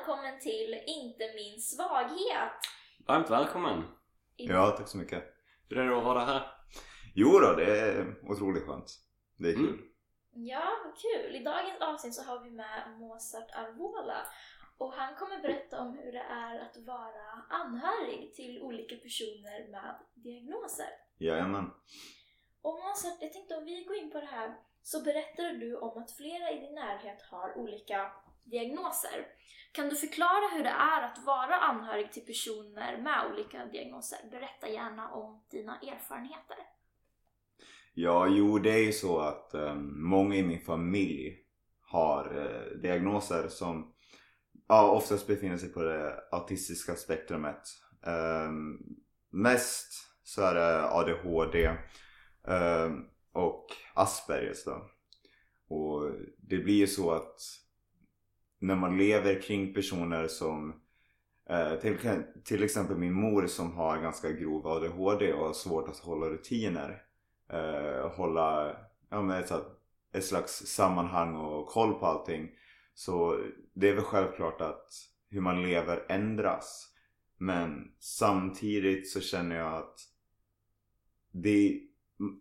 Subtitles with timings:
[0.00, 2.52] välkommen till Inte min svaghet.
[3.06, 3.84] Varmt välkommen!
[4.36, 5.24] Ja, tack så mycket.
[5.68, 6.42] Hur är det att vara här?
[7.14, 8.98] Jo då, det är otroligt skönt.
[9.36, 9.68] Det är kul.
[9.68, 9.80] Mm.
[10.30, 11.36] Ja, vad kul.
[11.36, 14.26] I dagens avsnitt så har vi med Mozart Arvola
[14.78, 19.98] och han kommer berätta om hur det är att vara anhörig till olika personer med
[20.14, 20.90] diagnoser.
[21.18, 21.70] Jajamän.
[22.62, 26.02] Och Mozart, jag tänkte om vi går in på det här så berättade du om
[26.02, 28.12] att flera i din närhet har olika
[28.50, 29.26] diagnoser.
[29.72, 34.18] Kan du förklara hur det är att vara anhörig till personer med olika diagnoser?
[34.30, 36.56] Berätta gärna om dina erfarenheter.
[37.94, 41.36] Ja, jo det är ju så att um, många i min familj
[41.80, 43.94] har uh, diagnoser som
[44.68, 47.62] ja, oftast befinner sig på det autistiska spektrumet.
[48.06, 48.78] Um,
[49.30, 51.76] mest så är det ADHD um,
[52.54, 54.90] ehm, och Aspergers då.
[55.68, 57.40] Och det blir ju så att
[58.60, 60.74] när man lever kring personer som
[61.50, 61.96] eh, till,
[62.44, 67.02] till exempel min mor som har ganska grov ADHD och har svårt att hålla rutiner
[67.52, 68.76] eh, hålla
[69.10, 69.52] ja, men ett,
[70.12, 72.48] ett slags sammanhang och koll på allting.
[72.94, 73.40] Så
[73.74, 74.88] det är väl självklart att
[75.30, 76.86] hur man lever ändras.
[77.38, 79.98] Men samtidigt så känner jag att
[81.32, 81.80] det,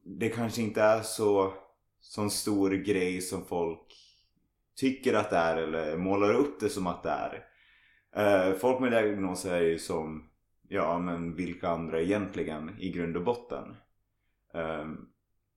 [0.03, 1.53] det kanske inte är så
[1.99, 4.08] sån stor grej som folk
[4.79, 7.45] tycker att det är eller målar upp det som att det är.
[8.15, 10.29] Eh, folk med diagnoser är ju som,
[10.67, 13.75] ja men vilka andra egentligen i grund och botten.
[14.53, 14.97] Ehm,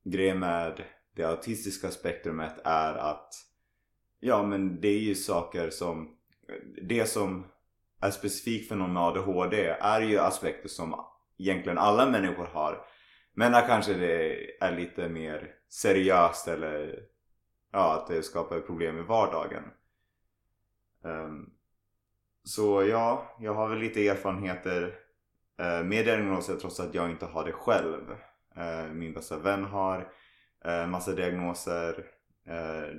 [0.04, 0.82] grejen med
[1.16, 3.34] det autistiska spektrumet är att
[4.20, 6.16] ja men det är ju saker som
[6.82, 7.46] det som
[8.00, 11.04] är specifikt för någon med ADHD är ju aspekter som
[11.38, 12.84] egentligen alla människor har
[13.34, 17.11] men där kanske det är lite mer seriöst eller
[17.72, 19.62] ja att det skapar problem i vardagen
[21.04, 21.50] Um,
[22.44, 24.82] så ja, jag har väl lite erfarenheter
[25.60, 28.16] uh, med diagnoser trots att jag inte har det själv
[28.58, 30.12] Uh, min bästa vän har
[30.66, 32.06] uh, massa diagnoser.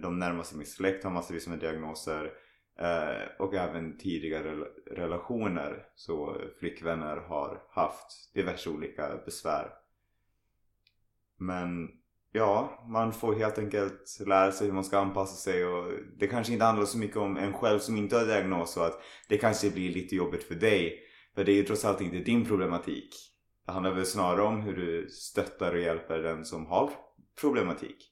[0.01, 2.31] De närmaste i min släkt har massvis med diagnoser.
[3.39, 9.73] Och även tidigare relationer, så flickvänner har haft diverse olika besvär.
[11.37, 11.89] Men
[12.33, 16.53] ja, man får helt enkelt lära sig hur man ska anpassa sig och det kanske
[16.53, 19.69] inte handlar så mycket om en själv som inte har diagnos och att det kanske
[19.69, 20.99] blir lite jobbigt för dig.
[21.35, 23.15] För det är ju trots allt inte din problematik.
[23.65, 26.91] Det handlar väl snarare om hur du stöttar och hjälper den som har
[27.41, 28.11] problematik.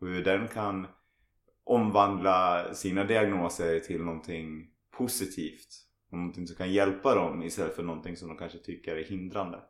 [0.00, 0.86] Och hur den kan
[1.64, 5.68] omvandla sina diagnoser till någonting positivt.
[6.10, 9.60] Och någonting som kan hjälpa dem istället för någonting som de kanske tycker är hindrande.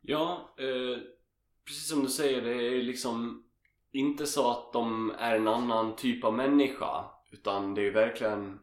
[0.00, 1.19] Ja, eh,
[1.66, 3.44] precis som du säger, det är liksom
[3.92, 7.04] inte så att de är en annan typ av människa.
[7.32, 8.58] Utan det är verkligen,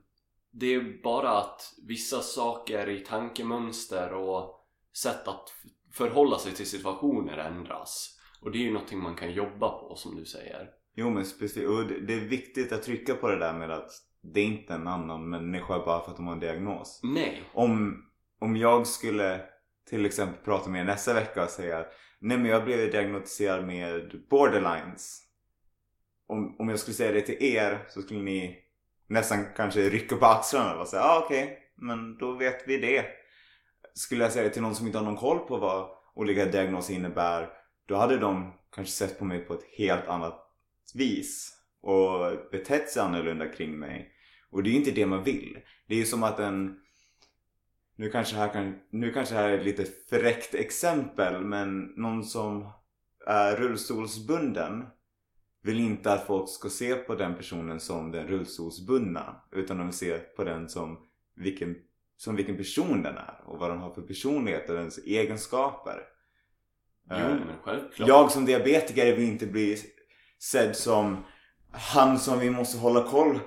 [0.51, 5.53] det är bara att vissa saker i tankemönster och sätt att
[5.93, 8.19] förhålla sig till situationer ändras.
[8.41, 10.69] Och det är ju någonting man kan jobba på som du säger.
[10.95, 13.89] Jo men specifikt, och det är viktigt att trycka på det där med att
[14.21, 16.99] det är inte en annan människa bara för att de har en diagnos.
[17.03, 17.43] Nej.
[17.53, 18.03] Om,
[18.39, 19.41] om jag skulle
[19.89, 23.65] till exempel prata med er nästa vecka och säga att nej men jag blev diagnostiserad
[23.65, 25.23] med borderlines.
[26.27, 28.57] Om, om jag skulle säga det till er så skulle ni
[29.07, 33.05] nästan kanske rycka på axlarna och säga ah, okej, men då vet vi det.
[33.93, 36.93] Skulle jag säga det till någon som inte har någon koll på vad olika diagnoser
[36.93, 37.49] innebär
[37.87, 40.47] då hade de kanske sett på mig på ett helt annat
[40.93, 44.11] vis och betett sig annorlunda kring mig.
[44.49, 45.59] Och det är ju inte det man vill.
[45.87, 46.79] Det är ju som att en
[47.97, 52.23] nu kanske, här kan, nu kanske det här är ett lite fräckt exempel men någon
[52.23, 52.69] som
[53.27, 54.85] är rullstolsbunden
[55.63, 59.95] vill inte att folk ska se på den personen som den rullstolsbundna utan de vill
[59.95, 60.97] se på den som
[61.35, 61.75] vilken,
[62.17, 66.03] som vilken person den är och vad den har för personlighet och dens egenskaper.
[67.09, 68.07] Jo, Eh, men självklart.
[68.07, 69.77] jag som diabetiker vill inte bli
[70.39, 71.25] sedd som
[71.71, 73.39] han som vi måste hålla koll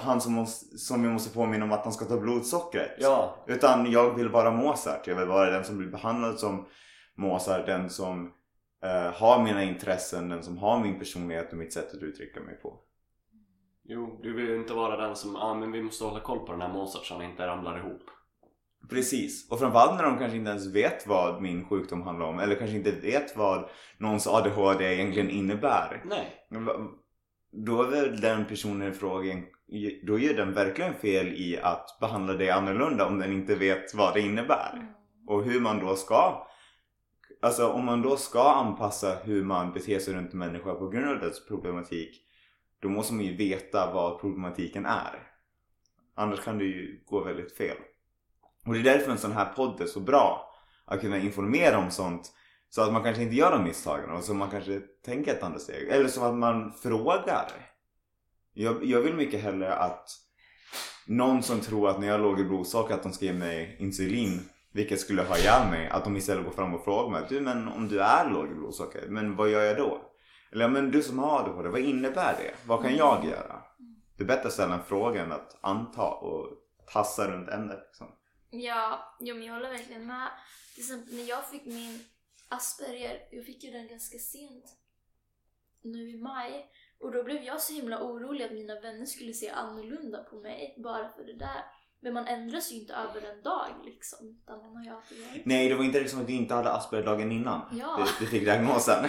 [0.00, 2.96] Han som, måste, som vi måste påminna om att han ska ta blodsockret.
[2.98, 5.06] Ja, Utan jag vill vara Mozart.
[5.06, 6.66] Jag vill vara den som blir behandlad som
[7.14, 7.66] Mozart.
[7.66, 8.32] Den som
[8.84, 10.28] eh, har mina intressen.
[10.28, 12.80] Den som har min personlighet och mitt sätt att uttrycka mig på.
[13.84, 16.46] jo, du vill ju inte vara den som, ja ah, men vi måste hålla koll
[16.46, 18.02] på den här Mozart så han inte ramlar ihop.
[18.90, 19.50] Precis.
[19.50, 22.38] Och framförallt när de kanske inte ens vet vad min sjukdom handlar om.
[22.38, 23.68] Eller kanske inte vet vad
[23.98, 26.02] någons ADHD egentligen innebär.
[26.04, 26.46] Nej.
[27.52, 29.42] Då är väl den personen i frågan
[30.02, 34.14] då gör den verkligen fel i att behandla det annorlunda om den inte vet vad
[34.14, 34.72] det innebär.
[34.72, 34.86] Mm.
[35.26, 36.46] Och hur man då ska
[37.42, 41.10] Alltså om man då ska anpassa hur man beter sig runt en människa på grund
[41.10, 42.22] av dess problematik
[42.78, 45.28] Då måste man ju veta vad problematiken är.
[46.14, 47.76] Annars kan det ju gå väldigt fel.
[48.66, 50.50] Och det är därför en sån här podd är så bra.
[50.84, 52.32] Att kunna informera om sånt
[52.68, 55.58] så att man kanske inte gör de misstagen och så man kanske tänker ett andra
[55.58, 55.88] steg.
[55.88, 57.73] Eller så att man frågar.
[58.54, 60.10] Jag, jag vill mycket hellre att
[61.06, 64.48] någon som tror att när jag låg i blodsocker att de ska ge mig insulin
[64.74, 65.88] vilket skulle ha ihjäl mig.
[65.88, 67.26] Att de istället går fram och frågar mig.
[67.28, 70.10] Du men om du är låg i blodsocker, men vad gör jag då?
[70.52, 72.54] Eller men du som har ADHD, vad innebär det?
[72.66, 73.62] Vad kan jag göra?
[74.16, 76.48] Det är bättre att ställa en fråga än att anta och
[76.92, 78.06] tassa runt ämnet liksom.
[78.50, 80.28] Ja, jo, men jag håller verkligen med.
[80.74, 82.04] Till exempel när jag fick min
[82.48, 84.64] Asperger, jag fick ju den ganska sent
[85.82, 86.66] nu i maj.
[87.00, 90.74] Och då blev jag så himla orolig att mina vänner skulle se annorlunda på mig
[90.84, 91.64] bara för det där.
[92.02, 94.38] Men man ändras ju inte över en dag liksom.
[94.42, 95.46] Utan man har ju alltid varit.
[95.46, 97.60] Nej, det var inte liksom att du inte hade Asperger dagen innan.
[97.72, 97.98] Ja.
[98.18, 99.04] Du, du fick diagnosen.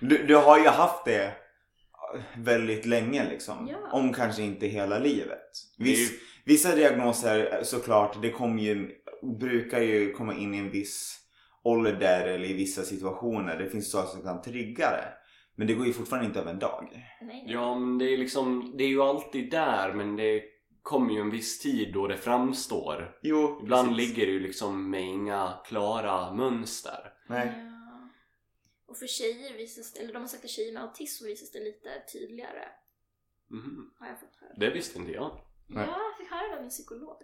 [0.00, 1.32] Du, du har ju haft det
[2.36, 3.68] väldigt länge liksom.
[3.70, 3.78] Ja.
[3.92, 5.50] Om kanske inte hela livet.
[5.78, 8.90] Viss, ju- Vissa diagnoser såklart, det kommer ju,
[9.40, 11.18] brukar ju komma in i en viss
[11.64, 13.58] ålder eller i vissa situationer.
[13.58, 15.08] Det finns saker som kan trigga det.
[15.54, 17.08] Men det går ju fortfarande inte över en dag.
[17.22, 17.44] Nej.
[17.48, 20.42] Ja, men det är liksom, det är ju alltid där men det
[20.82, 23.18] kommer ju en viss tid då det framstår.
[23.22, 24.08] Jo, Ibland precis.
[24.08, 27.12] ligger det ju liksom med inga klara mönster.
[27.28, 27.52] Nej.
[27.56, 28.08] Ja.
[28.86, 31.60] Och för tjejer visas det, eller de har sagt att tjejer med autism visas det
[31.60, 32.68] lite tydligare.
[33.50, 33.90] Mhm.
[33.98, 34.52] Har jag fått höra.
[34.56, 35.40] Det visste inte jag.
[35.66, 35.86] Nej.
[35.86, 37.16] Ja, jag fick höra det av min psykolog.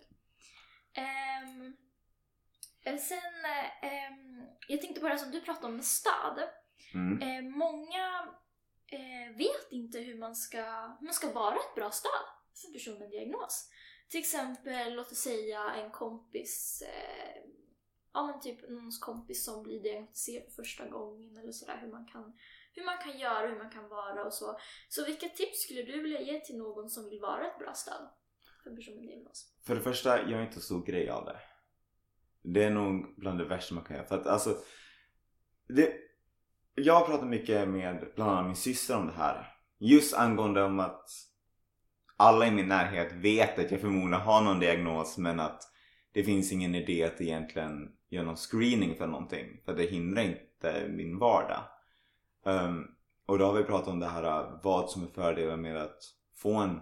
[0.92, 1.48] Eh,
[2.98, 3.18] sen,
[3.82, 6.48] ehm, jag tänkte på det som du pratade om med stöd.
[6.94, 7.22] Mm.
[7.22, 8.28] Eh, många
[8.86, 10.62] eh, vet inte hur man, ska,
[11.00, 13.70] hur man ska vara ett bra stöd för en person med diagnos.
[14.08, 17.42] Till exempel, låt oss säga en kompis, eh,
[18.12, 22.06] ja men typ någons kompis som blir diagnostiserad för första gången eller sådär, hur man
[22.06, 22.32] kan
[22.78, 24.58] hur man kan göra, hur man kan vara och så.
[24.88, 28.08] Så vilka tips skulle du vilja ge till någon som vill vara ett bra stöd
[28.62, 29.52] för en person med diagnos?
[29.66, 31.40] För det första, jag är inte så stor grej av det.
[32.42, 34.06] Det är nog bland det värsta man kan göra.
[34.06, 34.56] För att alltså,
[35.68, 36.07] det,
[36.78, 39.54] jag har pratat mycket med bland annat min syster om det här.
[39.78, 41.10] Just angående om att
[42.16, 45.62] alla i min närhet vet att jag förmodligen har någon diagnos men att
[46.12, 49.60] det finns ingen idé att egentligen göra någon screening för någonting.
[49.64, 51.60] För det hindrar inte min vardag.
[52.44, 52.86] Um,
[53.26, 55.98] och då har vi pratat om det här äh, vad som är fördelen med att
[56.36, 56.80] få en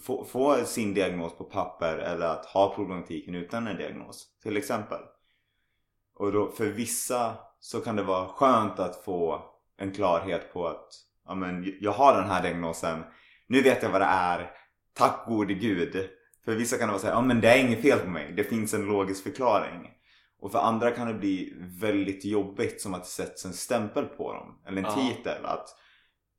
[0.00, 5.00] få, få sin diagnos på papper eller att ha problematiken utan en diagnos till exempel.
[6.20, 9.44] Och då, för vissa så kan det vara skönt att få
[9.76, 10.88] en klarhet på att
[11.26, 13.02] ja, men, jag har den här diagnosen,
[13.46, 14.50] nu vet jag vad det är,
[14.92, 16.08] tack gode gud.
[16.44, 18.32] För vissa kan det vara så här, ja men det är inget fel på mig,
[18.36, 19.90] det finns en logisk förklaring.
[20.40, 24.32] Och för andra kan det bli väldigt jobbigt som att det sätts en stämpel på
[24.32, 24.94] dem, eller en Ja.
[24.94, 25.68] titel att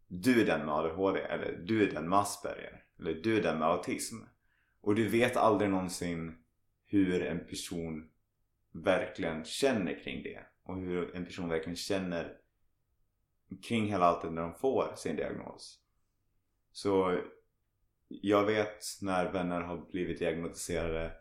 [0.07, 3.59] du är den med ADHD eller du är den med Asperger eller du är den
[3.59, 4.15] med autism.
[4.81, 6.35] Och du vet aldrig någonsin
[6.85, 8.10] hur en person
[8.71, 12.37] verkligen känner kring det och hur en person verkligen känner
[13.67, 15.79] kring hela allt när de får sin diagnos.
[16.71, 17.19] Så
[18.07, 21.11] jag vet när vänner har blivit diagnostiserade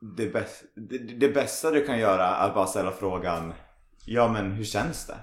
[0.00, 3.52] det, bäst, det, det bästa du kan göra är att bara ställa frågan
[4.10, 5.18] Ja men hur känns det?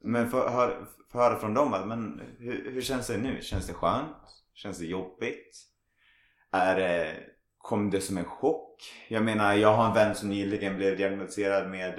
[0.00, 3.42] Men få hör, höra från dem att, men hur, hur känns det nu?
[3.42, 4.16] Känns det skönt?
[4.54, 5.66] Känns det jobbigt?
[6.50, 7.16] Är det,
[7.62, 8.82] kom det som en chock?
[9.08, 11.98] Jag menar jag har en vän som nyligen blev diagnostiserad med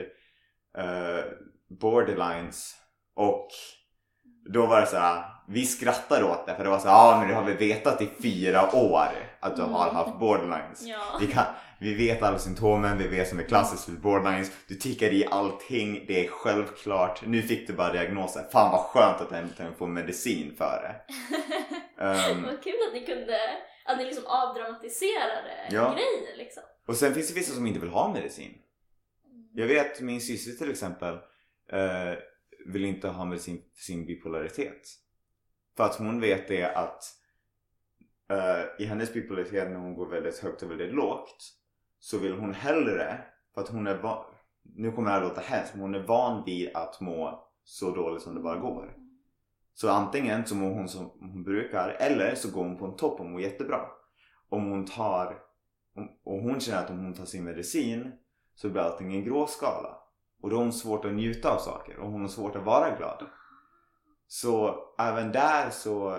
[0.78, 1.24] eh,
[1.80, 2.76] borderlines
[3.16, 3.48] och
[4.54, 7.20] då var det så här, vi skrattade åt det för det var så ja ah,
[7.20, 9.08] men det har vi vetat i fyra år
[9.40, 10.84] att du har haft borderlines.
[10.84, 11.18] Ja.
[11.20, 11.46] Vi, kan,
[11.80, 14.52] vi vet alla symptomen, vi vet som är klassiskt för borderlines.
[14.68, 17.22] Du tickar i allting, det är självklart.
[17.26, 18.44] Nu fick du bara diagnosen.
[18.52, 21.14] Fan vad skönt att äntligen få medicin för det.
[22.04, 23.38] Ehm, Vad kul att ni kunde,
[23.92, 25.94] att ni liksom avdramatiserade Ja.
[25.94, 26.64] grejen liksom.
[26.88, 28.58] och sen finns det vissa som inte vill ha medicin.
[29.54, 31.14] Jag vet min syster till exempel
[31.72, 32.14] eh,
[32.66, 34.82] vill inte ha medicin för sin bipolaritet.
[35.78, 37.04] För att hon vet det att
[38.32, 41.38] eh, i hennes bipolaritet när hon går väldigt högt och väldigt lågt
[42.00, 44.26] så vill hon hellre, för att hon är van,
[44.64, 48.24] nu kommer det här låta hemskt, men hon är van vid att må så dåligt
[48.24, 48.96] som det bara går.
[49.74, 53.20] Så antingen så mår hon som hon brukar eller så går hon på en topp
[53.20, 53.80] och mår jättebra.
[54.50, 55.40] Om hon tar,
[56.24, 58.12] och hon känner att om hon tar sin medicin
[58.56, 59.98] så blir allting en gråskala.
[60.42, 62.98] Och då har hon svårt att njuta av saker och hon har svårt att vara
[62.98, 63.26] glad.
[64.28, 66.18] Så även där så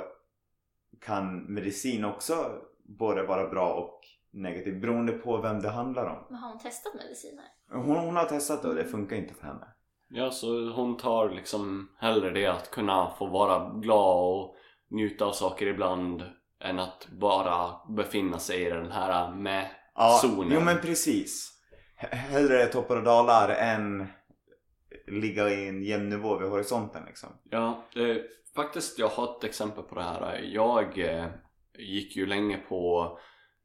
[1.00, 6.26] kan medicin också både vara bra och negativ beroende på vem det handlar om.
[6.30, 7.44] Men har hon testat mediciner?
[7.70, 9.66] Hon, hon har testat det och det funkar inte för henne.
[10.14, 14.56] Ja, så hon tar liksom hellre det att kunna få vara glad och
[14.90, 16.22] njuta av saker ibland
[16.60, 21.52] än att bara befinna sig i den här med Ja, jo men precis.
[21.96, 24.06] Hellre toppar och dalar än
[25.06, 27.28] ligga i en jämn nivå vid horisonten liksom.
[27.50, 28.16] Ja, eh,
[28.54, 30.40] faktiskt jag har ett exempel på det här.
[30.42, 31.26] Jag eh,
[31.78, 33.08] gick ju länge på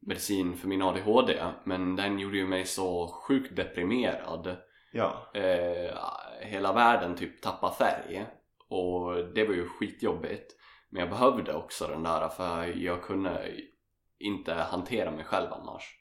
[0.00, 4.56] medicin för min ADHD men den gjorde ju mig så sjukt deprimerad.
[4.92, 5.30] Ja.
[5.34, 5.98] Eh,
[6.40, 8.26] hela världen typ tappade färg
[8.68, 10.54] och det var ju skitjobbigt.
[10.90, 13.52] Men jag behövde också den där för jag kunde
[14.18, 15.94] inte hantera mig själv annars.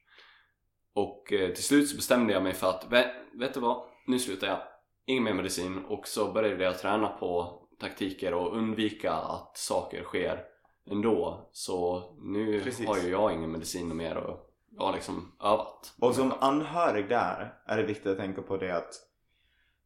[0.94, 3.84] Och eh, till slut så bestämde jag mig för att, vet, vet du vad?
[4.08, 4.60] Nu slutar jag.
[5.06, 10.44] Ingen mer medicin och så började jag träna på taktiker och undvika att saker sker
[10.91, 11.50] ändå.
[11.51, 12.88] Så nu Precis.
[12.88, 14.39] har ju jag ingen medicin mer och jag
[14.77, 15.93] har liksom övat.
[16.01, 18.93] Och som anhörig där är det viktigt att tänka på det att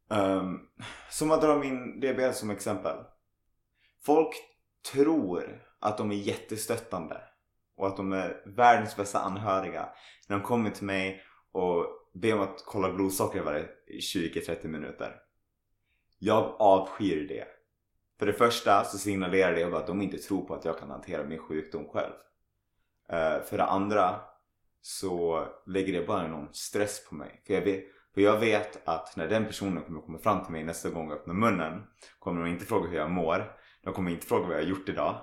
[0.08, 0.68] um,
[1.10, 2.96] Som att dra min diabetes som exempel.
[4.04, 4.34] Folk
[4.92, 7.20] tror att de är jättestöttande
[7.76, 9.88] och att de är världens bästa anhöriga
[10.28, 11.22] när de kommer till mig
[11.52, 15.16] och ber om att kolla blodsockret varje 20-30 minuter.
[16.18, 17.46] Jag avskyr det.
[18.18, 21.24] För det första så signalerar det att de inte tror på att jag kan hantera
[21.24, 22.12] min sjukdom själv.
[23.08, 24.20] Eh, för det andra
[24.82, 27.42] så lägger det bara någon stress på mig.
[27.46, 27.84] För jag, vet,
[28.14, 31.16] för jag vet att när den personen kommer komma fram till mig nästa gång och
[31.16, 31.82] öppnar munnen
[32.18, 33.56] kommer de inte fråga hur jag mår.
[33.82, 35.20] De kommer inte fråga vad jag har gjort idag.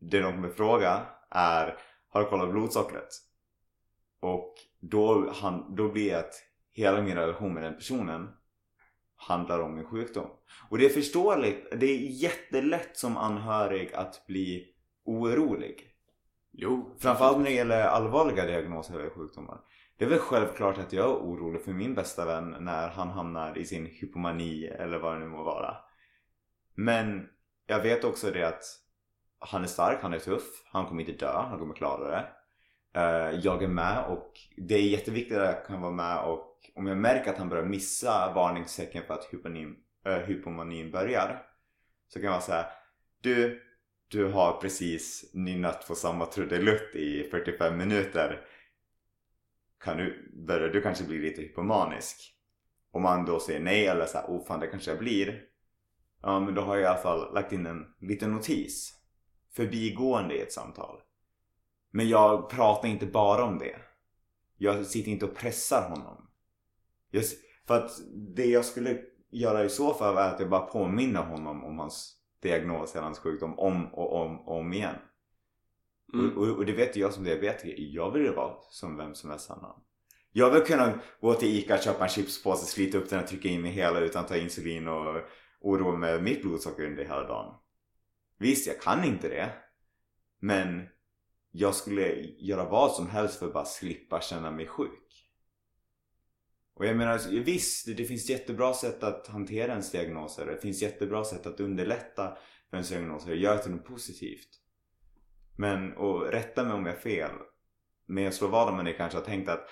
[0.00, 3.08] Det de kommer fråga är Har du kollat blodsockret?
[4.20, 6.34] Och då, han, då blir det att
[6.72, 8.30] hela min relation med den personen
[9.16, 10.30] handlar om min sjukdom.
[10.70, 11.80] Och det är förståeligt.
[11.80, 14.74] Det är jättelätt som anhörig att bli
[15.04, 15.93] orolig.
[16.56, 19.60] Jo, Framförallt när det gäller allvarliga diagnoser eller sjukdomar.
[19.98, 23.58] Det är väl självklart att jag är orolig för min bästa vän när han hamnar
[23.58, 25.76] i sin hypomani eller vad det nu må vara.
[26.74, 27.28] Men
[27.66, 28.62] jag vet också det att
[29.38, 32.26] han är stark, han är tuff, han kommer inte dö, han kommer klara det.
[33.00, 36.86] Eh, Jag är med och det är jätteviktigt att jag kan vara med och om
[36.86, 41.42] jag märker att han börjar missa varningstecken för att hypomanin, äh, hypomanin börjar
[42.08, 42.66] så kan jag vara säga
[43.22, 43.62] Du,
[44.14, 48.46] du har precis nynnat på samma trudelutt i 45 minuter.
[49.80, 52.34] Kan du, börjar du kanske bli lite hypomanisk?
[52.90, 55.42] Om man då säger nej eller så här, oh fan det kanske jag blir.
[56.22, 58.94] Ja men då har jag i alla fall lagt in en liten notis.
[59.52, 61.00] Förbigående i ett samtal.
[61.90, 63.76] Men jag pratar inte bara om det.
[64.56, 66.30] Jag sitter inte och pressar honom.
[67.10, 67.24] Jag,
[67.66, 67.90] för att
[68.36, 72.23] det jag skulle göra i så fall är att jag bara påminner honom om hans
[72.44, 74.96] diagnos eller hans sjukdom om och om och om igen.
[76.14, 76.38] Mm.
[76.38, 79.30] Och, och, och det vet jag som diabetiker, jag vill ju vara som vem som
[79.30, 79.80] helst annan.
[80.32, 83.62] Jag vill kunna gå till Ica, köpa en chipspåse, slita upp den och trycka in
[83.62, 85.22] mig hela utan att ta insulin och
[85.60, 87.54] oroa mig med mitt blodsocker under hela dagen.
[88.38, 89.52] Visst, jag kan inte det.
[90.40, 90.88] Men
[91.50, 95.23] jag skulle göra vad som helst för att bara slippa känna mig sjuk.
[96.74, 100.46] Och jag menar, visst, det, det finns jättebra sätt att hantera ens diagnoser.
[100.46, 102.36] Det finns jättebra sätt att underlätta
[102.70, 104.48] för ens diagnoser och göra till något positivt.
[105.56, 107.30] Men, och rätta mig om jag har fel.
[108.06, 109.68] Men jag slår vad om man kanske har tänkt att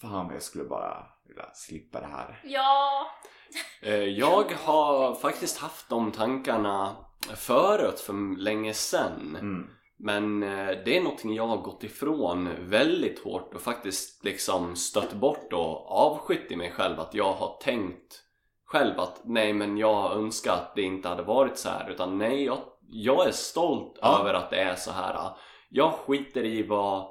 [0.00, 2.40] Fan vad jag skulle bara vilja slippa det här.
[2.44, 3.06] Ja,
[3.82, 6.96] Eh, Jag har faktiskt haft de tankarna
[7.36, 9.36] förut för länge sedan.
[9.40, 9.70] Mm.
[10.02, 15.12] Men eh, det är någonting jag har gått ifrån väldigt hårt och faktiskt liksom stött
[15.14, 18.22] bort och avskytt i mig själv att jag har tänkt
[18.64, 22.44] själv att nej men jag önskar att det inte hade varit så här utan nej
[22.44, 24.20] jag, jag är stolt Ja.
[24.20, 25.30] över att det är så här.
[25.68, 27.06] Jag skiter i vad,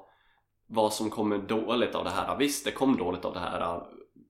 [0.67, 2.38] vad som kommer dåligt av det här.
[2.38, 3.81] Visst det kom dåligt av det här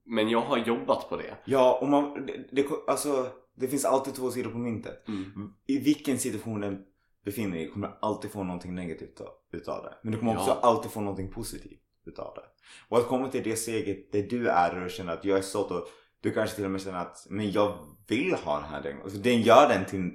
[0.10, 1.38] men jag har jobbat på det.
[1.46, 5.08] Ja, och man, det, det, alltså, det finns alltid två sidor på myntet.
[5.08, 5.54] Mm.
[5.68, 6.86] I vilken situation
[7.26, 9.94] befinner dig i kommer du alltid få någonting negativt av- utav det.
[10.04, 10.40] Men du kommer Ja.
[10.40, 12.42] också alltid få någonting positivt utav det.
[12.90, 15.72] Och att komma till det steget där du är och känner att jag är stolt
[15.72, 15.88] och
[16.22, 19.12] du kanske till och med känner att men jag vill ha den här diagnosen.
[19.12, 20.12] För Den gör den till,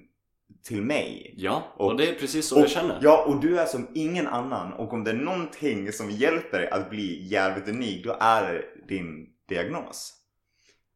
[0.62, 1.34] till mig.
[1.36, 2.98] Ja, och, Och- det är precis så jag känner.
[3.02, 4.72] Ja, och du är som ingen annan.
[4.72, 8.86] Och om det är någonting som hjälper dig att bli jävligt unik, då är det
[8.94, 10.12] din diagnos.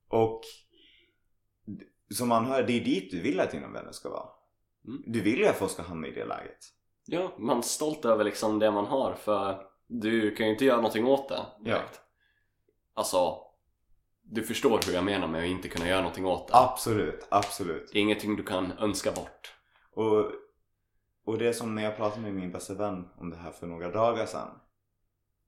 [0.08, 0.40] Och
[2.14, 4.28] som man hör, det är dit du vill att dina vänner ska vara.
[4.88, 5.02] Mm.
[5.06, 6.58] Du vill ju att folk ska hamna i det läget.
[7.06, 10.76] Ja, man är stolt över liksom det man har för du kan ju inte göra
[10.76, 12.00] någonting åt det direkt.
[12.94, 13.38] Alltså,
[14.22, 16.56] du förstår hur jag menar med att inte kunna göra någonting åt det.
[16.56, 17.90] Absolut, absolut.
[17.92, 19.54] Det är ingenting du kan önska bort.
[19.92, 20.32] Och,
[21.24, 23.66] och det är som när jag pratade med min bästa vän om det här för
[23.66, 24.48] några dagar sedan.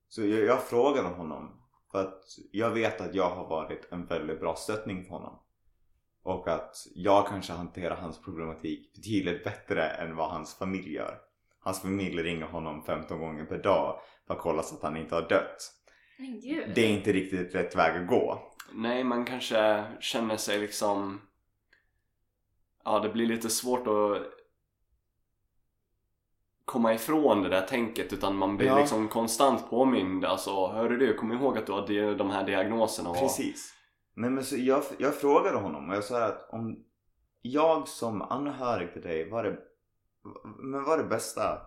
[0.09, 1.57] Så jag, jag frågade honom.
[1.91, 5.39] För att jag vet att jag har varit en väldigt bra stöttning för honom.
[6.23, 11.19] Och att jag kanske hanterar hans problematik betydligt bättre än vad hans familj gör.
[11.61, 15.15] hans familj ringer honom 15 gånger per dag för att kolla så att han inte
[15.15, 15.73] har dött.
[16.43, 16.73] Gud.
[16.75, 18.43] Det är inte riktigt rätt väg att gå.
[18.73, 21.21] Nej, man kanske känner sig liksom...
[22.85, 24.23] Ja, det blir lite svårt att
[26.65, 28.79] komma ifrån det där tänket utan man blir Ja.
[28.79, 30.25] liksom konstant påmind.
[30.25, 33.11] Alltså, hörru du, kom ihåg att du har de här diagnoserna.
[33.11, 33.19] Och...
[33.19, 33.75] Precis.
[34.21, 36.85] Nej, men så jag, jag frågade honom och jag sa att om
[37.43, 39.59] jag som anhörig till dig, vad är det,
[40.59, 41.63] men vad är det bästa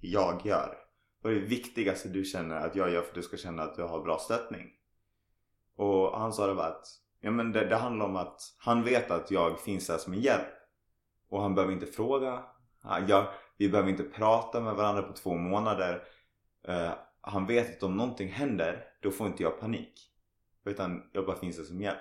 [0.00, 0.78] jag gör?
[1.22, 3.74] Vad är det viktigaste du känner att jag gör för att du ska känna att
[3.76, 4.70] du har bra stöttning?
[5.76, 6.86] Och han sa det var att
[7.20, 10.20] ja, men det, det handlar om att han vet att jag finns där som en
[10.20, 10.48] hjälp.
[11.28, 12.44] Och han behöver inte fråga.
[12.82, 16.02] Han- Jag, vi behöver inte prata med varandra på två månader.
[16.68, 20.11] Uh, han vet att om någonting händer, då får inte jag panik.
[20.64, 21.98] Utan jag bara finns där som hjälp.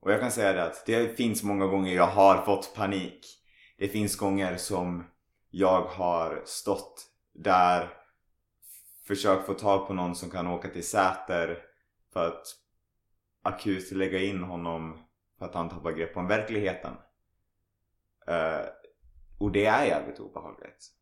[0.00, 3.26] Och jag kan säga det att det finns många gånger jag har fått panik.
[3.78, 5.04] Det finns gånger som
[5.50, 7.88] jag har stått där
[9.06, 11.62] försökt få tag på någon som kan åka till Säter
[12.12, 12.46] för att
[13.42, 14.98] akut lägga in honom
[15.38, 16.92] för att han tappar grepp om verkligheten.
[18.28, 18.68] Uh,
[19.38, 20.92] och det är jävligt obehagligt.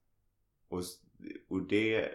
[0.68, 0.82] Och,
[1.48, 2.10] och det,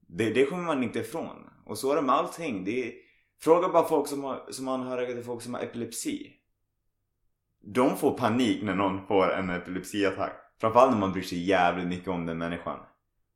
[0.00, 1.50] det, det kommer man inte ifrån.
[1.66, 2.64] Och så är det med allting.
[2.64, 2.94] Det är,
[3.40, 6.32] fråga bara folk som, har, som anhöriga till folk som har epilepsi.
[7.60, 10.32] De får panik när någon får en epilepsiattack.
[10.60, 12.80] Framförallt när man bryr sig jävligt mycket om den människan.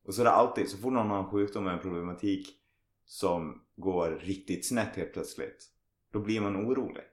[0.04, 2.48] Och så är det alltid, så fort någon har en sjukdom eller en problematik
[3.04, 5.68] som går riktigt snett helt plötsligt.
[6.12, 7.04] Då blir man orolig.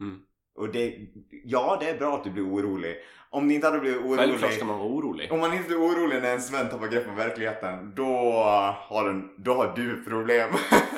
[0.00, 0.22] Mm.
[0.54, 0.98] Och det,
[1.44, 2.96] ja det är bra att du blir orolig.
[3.30, 4.18] Om ni inte hade blivit orolig.
[4.18, 5.32] Självklart ska man vara orolig.
[5.32, 8.32] Om man inte blir orolig när ens vän tappar grepp om verkligheten, då
[8.74, 10.50] har, den, då har du problem.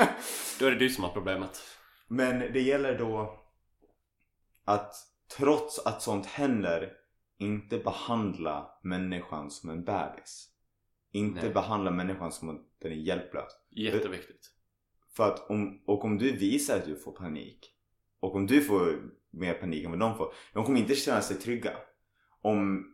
[0.58, 1.62] Då är det du som har problemet.
[2.08, 3.40] Men det gäller då
[4.64, 4.94] att
[5.36, 6.92] trots att sånt händer
[7.38, 10.48] inte behandla människan som en bebis.
[11.12, 11.52] Inte Nej.
[11.52, 13.52] behandla människan som att den är hjälplös.
[13.70, 14.50] Jätteviktigt.
[15.16, 17.70] För att om, och om du visar att du får panik
[18.20, 21.36] och om du får mer panik än vad de får, de kommer inte känna sig
[21.36, 21.72] trygga.
[22.42, 22.90] Om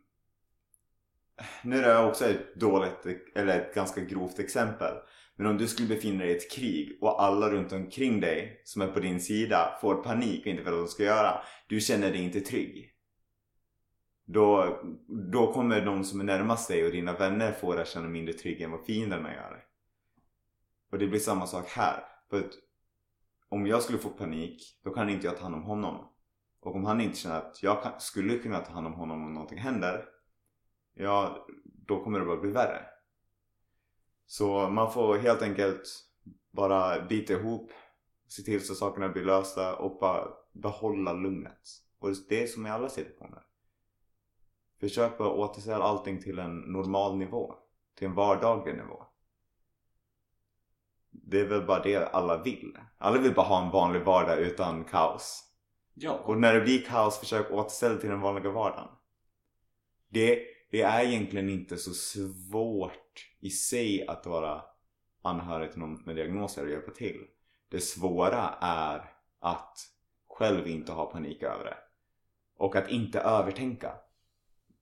[1.62, 4.94] nu är det också ett dåligt, eller ett ganska grovt exempel.
[5.37, 8.83] Men om du skulle befinna dig i ett krig och alla runt omkring dig som
[8.83, 11.40] är på din sida får panik och inte vet vad de ska göra.
[11.68, 12.90] Du känner dig inte trygg.
[14.24, 14.81] Då,
[15.33, 18.35] då kommer de som är närmast dig och dina vänner få dig att känna mindre
[18.35, 19.64] trygg än vad fienderna gör.
[20.92, 22.05] Och det blir samma sak här.
[22.31, 22.53] För att
[23.48, 26.09] om jag skulle få panik, då kan inte jag ta hand om honom.
[26.60, 29.34] Och om han inte känner att jag kan, skulle kunna ta hand om honom om
[29.34, 30.04] någonting händer,
[30.94, 32.86] ja, då kommer det bara bli värre.
[34.26, 35.82] Så man får helt enkelt
[36.50, 37.72] bara bita ihop,
[38.28, 41.68] se till så sakerna blir lösta och bara behålla lugnet.
[41.98, 43.42] Och det är som i alla situationer.
[44.80, 47.54] Försök bara återställa allting till en normal nivå.
[47.94, 49.04] Till en vardaglig nivå.
[51.10, 52.78] Det är väl bara det alla vill.
[52.98, 55.49] Alla vill bara ha en vanlig vardag utan kaos.
[56.02, 56.12] Ja.
[56.12, 58.88] Och när det blir kaos, försök återställa till den vanliga vardagen.
[60.08, 64.62] Det, det är egentligen inte så svårt i sig att vara
[65.22, 67.26] anhörig till någon med diagnoser och hjälpa till.
[67.68, 69.78] Det svåra är att
[70.28, 71.76] själv inte ha panik över det.
[72.56, 73.92] Och att inte övertänka.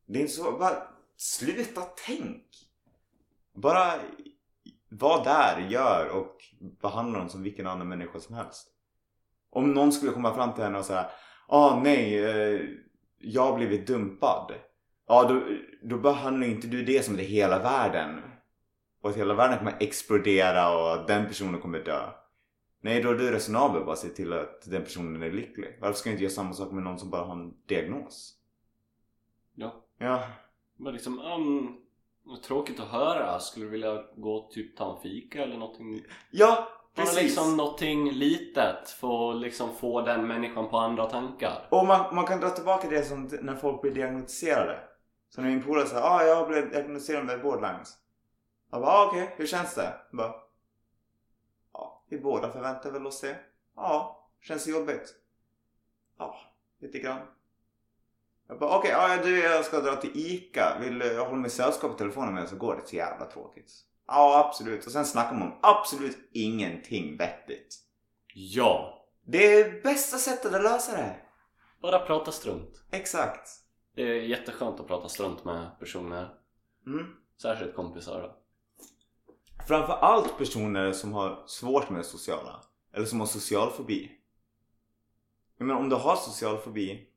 [0.07, 0.83] Det är så, bara
[1.16, 2.46] sluta tänk!
[3.52, 4.00] Bara
[4.88, 6.37] var där, gör och
[6.81, 8.77] behandla dem som vilken annan människa som helst.
[9.50, 11.11] Om någon skulle komma fram till henne och säga
[11.48, 12.61] Ah nej, eh,
[13.18, 14.52] jag har blivit dumpad.
[15.06, 15.42] Ja, då,
[15.82, 18.22] då behandlar inte du det som det är hela världen.
[19.02, 22.11] Och att hela världen kommer explodera och den personen kommer dö.
[22.80, 23.84] Nej, då är du resonabel.
[23.84, 25.78] Bara se till att den personen är lycklig.
[25.80, 28.34] Varför ska jag inte göra samma sak med någon som bara har en diagnos?
[29.54, 29.84] Ja.
[29.98, 30.22] Ja,
[30.76, 31.76] Men liksom, um,
[32.42, 33.40] tråkigt att höra.
[33.40, 36.02] Skulle du vilja gå typ ta en fika eller någonting?
[36.30, 37.22] ja Precis.
[37.22, 41.66] liksom någonting litet för att liksom få den människan på andra tankar.
[41.70, 44.80] Och man, man kan dra tillbaka det som när folk blir diagnostiserade.
[45.28, 47.98] Så när min polare säger ah, jag blivit diagnostiserad med borderlines.
[48.70, 49.94] Jag bara ah, okej, hur känns det?
[50.11, 50.34] Jag bara,
[51.72, 53.37] ja, vi båda förväntar väl oss det.
[53.76, 55.14] Ja, känns det jobbigt?
[56.18, 56.37] Ja,
[56.80, 57.20] lite grann.
[58.48, 58.92] Jag bara okej,
[64.09, 64.87] ja, absolut.
[64.87, 67.77] Och sen snackar man om absolut ingenting vettigt.
[68.35, 69.05] Ja!
[69.25, 71.16] Det är bästa sättet att lösa det.
[71.83, 72.85] Bara prata strunt.
[72.90, 73.51] Exakt.
[73.94, 76.35] Det är jätteskönt att prata strunt med personer.
[76.87, 77.07] Mm.
[77.42, 78.37] Särskilt kompisar då.
[79.66, 82.62] Framför allt personer som har svårt med det sociala.
[82.92, 84.12] Eller som har social fobi.
[85.59, 87.09] Menar om du har social fobi.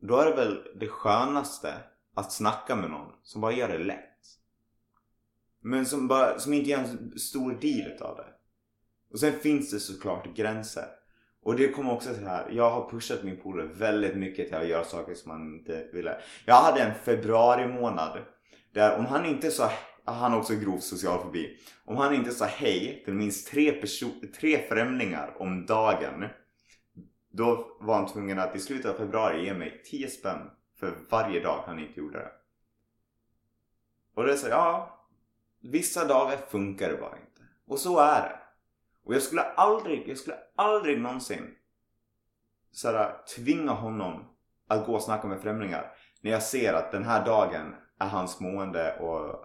[0.00, 1.74] Då är det väl det skönaste
[2.14, 4.13] att snacka med någon som bara gör det lätt.
[5.66, 8.26] Men som, bara, som inte gör en stor deal utav det.
[9.10, 10.84] Och sen finns det såklart gränser.
[11.42, 12.50] Och det kommer också så här.
[12.50, 16.16] Jag har pushat min polare väldigt mycket till att göra saker som han inte ville.
[16.46, 18.18] Jag hade en februari månad
[18.72, 19.70] där om han inte sa
[20.04, 21.58] han har också grov social fobi.
[21.84, 26.24] Om han inte sa hej till minst tre, perso- tre främlingar om dagen.
[27.30, 30.50] Då var han tvungen att i slutet av februari ge mig 10 spänn
[30.80, 32.30] för varje dag han inte gjorde det.
[34.14, 34.93] Och det är så ja.
[35.72, 37.42] Vissa dagar funkar det bara inte.
[37.66, 38.38] Och så är det.
[39.04, 41.54] Och jag skulle aldrig, jag skulle aldrig någonsin
[42.72, 44.24] såhär, tvinga honom
[44.68, 45.92] att gå och snacka med främlingar.
[46.20, 49.44] När jag ser att den här dagen är hans mående och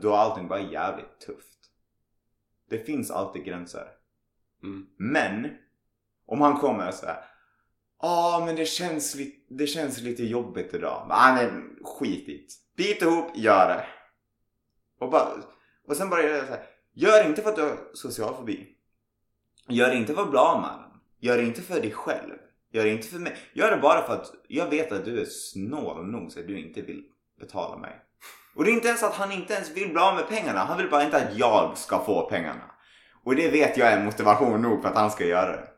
[0.00, 1.58] då är allting bara jävligt tufft.
[2.70, 3.88] Det finns alltid gränser.
[4.62, 4.86] Mm.
[4.96, 5.56] Men
[6.26, 7.24] om han kommer och säger
[8.02, 11.06] Ja men det känns, li- det känns lite jobbigt idag.
[11.08, 12.82] Nej men skit i det.
[12.82, 13.86] Bit ihop, gör det.
[14.98, 15.28] Och, bara,
[15.88, 16.60] och sen bara jag säga.
[16.94, 18.68] Gör inte för att du har social fobi.
[19.68, 21.00] Gör inte för att bli av med den.
[21.20, 22.34] Gör det inte för dig själv.
[22.72, 23.36] Gör det inte för mig.
[23.52, 26.60] Gör det bara för att jag vet att du är snål nog så att du
[26.60, 27.04] inte vill
[27.40, 28.04] betala mig.
[28.54, 30.58] Och det är inte ens att han inte ens vill bli av med pengarna.
[30.58, 32.70] Han vill bara inte att jag ska få pengarna.
[33.24, 35.68] Och det vet jag är motivation nog för att han ska göra det.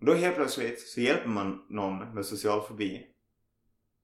[0.00, 3.06] Och då helt plötsligt så hjälper man någon med social fobi.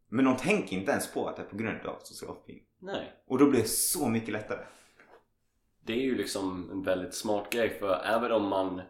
[0.09, 2.63] Men de tänker inte ens på att det är på grund av social fobi.
[2.81, 3.13] Nej.
[3.27, 4.65] Och då blir det så mycket lättare.
[5.85, 8.83] Det är ju liksom en väldigt smart grej för även om man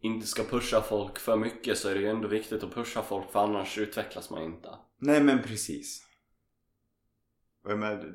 [0.00, 3.30] inte ska pusha folk för mycket så är det ju ändå viktigt att pusha folk
[3.30, 4.68] för annars utvecklas man inte.
[4.98, 6.06] Nej men precis.
[7.64, 8.14] Och, menar,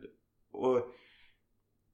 [0.51, 0.87] och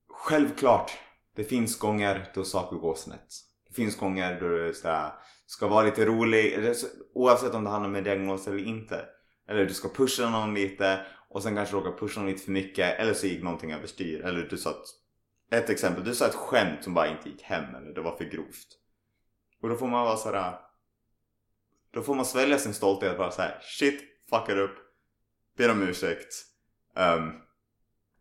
[0.08, 0.92] självklart,
[1.36, 3.28] det finns gånger då saker går snett.
[3.68, 4.74] Det finns gånger då du
[5.46, 6.74] ska vara lite rolig,
[7.14, 9.06] oavsett om det handlar om en diagnos eller inte.
[9.48, 11.06] Eller du ska pusha någon lite
[11.36, 14.22] och sen kanske råkade pusha dem lite för mycket eller så gick någonting överstyr.
[14.22, 17.76] Eller du sa ett, ett exempel, du sa ett skämt som bara inte gick hem
[17.76, 18.68] eller det var för grovt.
[19.62, 20.60] Och då får man vara sådär
[21.92, 24.76] då får man svälja sin stolthet och bara såhär shit, fuckar upp,
[25.58, 26.34] ber om ursäkt.
[26.96, 27.34] Um,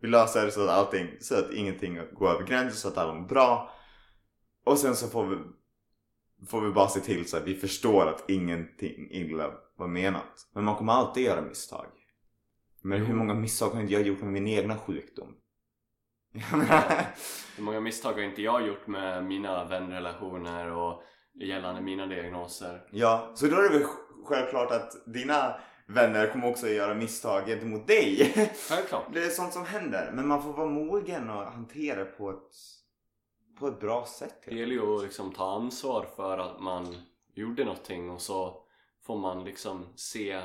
[0.01, 3.15] vi löser det så att allting, så att ingenting går över gränsen, så att alla
[3.15, 3.71] mår bra.
[4.65, 5.37] Och sen så får vi,
[6.47, 10.49] får vi bara se till så att vi förstår att ingenting illa var menat.
[10.53, 11.87] Men man kommer alltid göra misstag.
[12.87, 15.37] Men hur många misstag har inte jag gjort med min egna sjukdom?
[17.57, 21.03] Hur många misstag har inte jag gjort med mina vänrelationer och
[21.35, 22.89] gällande mina diagnoser?
[22.91, 23.89] Ja, så då är det väl
[24.25, 25.55] självklart att dina
[25.87, 28.33] vänner kommer också göra misstag gentemot dig.
[28.71, 29.07] Självklart.
[29.13, 30.13] Det är sånt som händer.
[30.15, 32.53] Men man får vara mogen och hantera det på ett,
[33.59, 34.43] på ett bra sätt.
[34.47, 36.97] Det gäller ju att liksom ta ansvar för att man
[37.35, 38.63] gjorde någonting och så
[39.07, 40.43] får man liksom se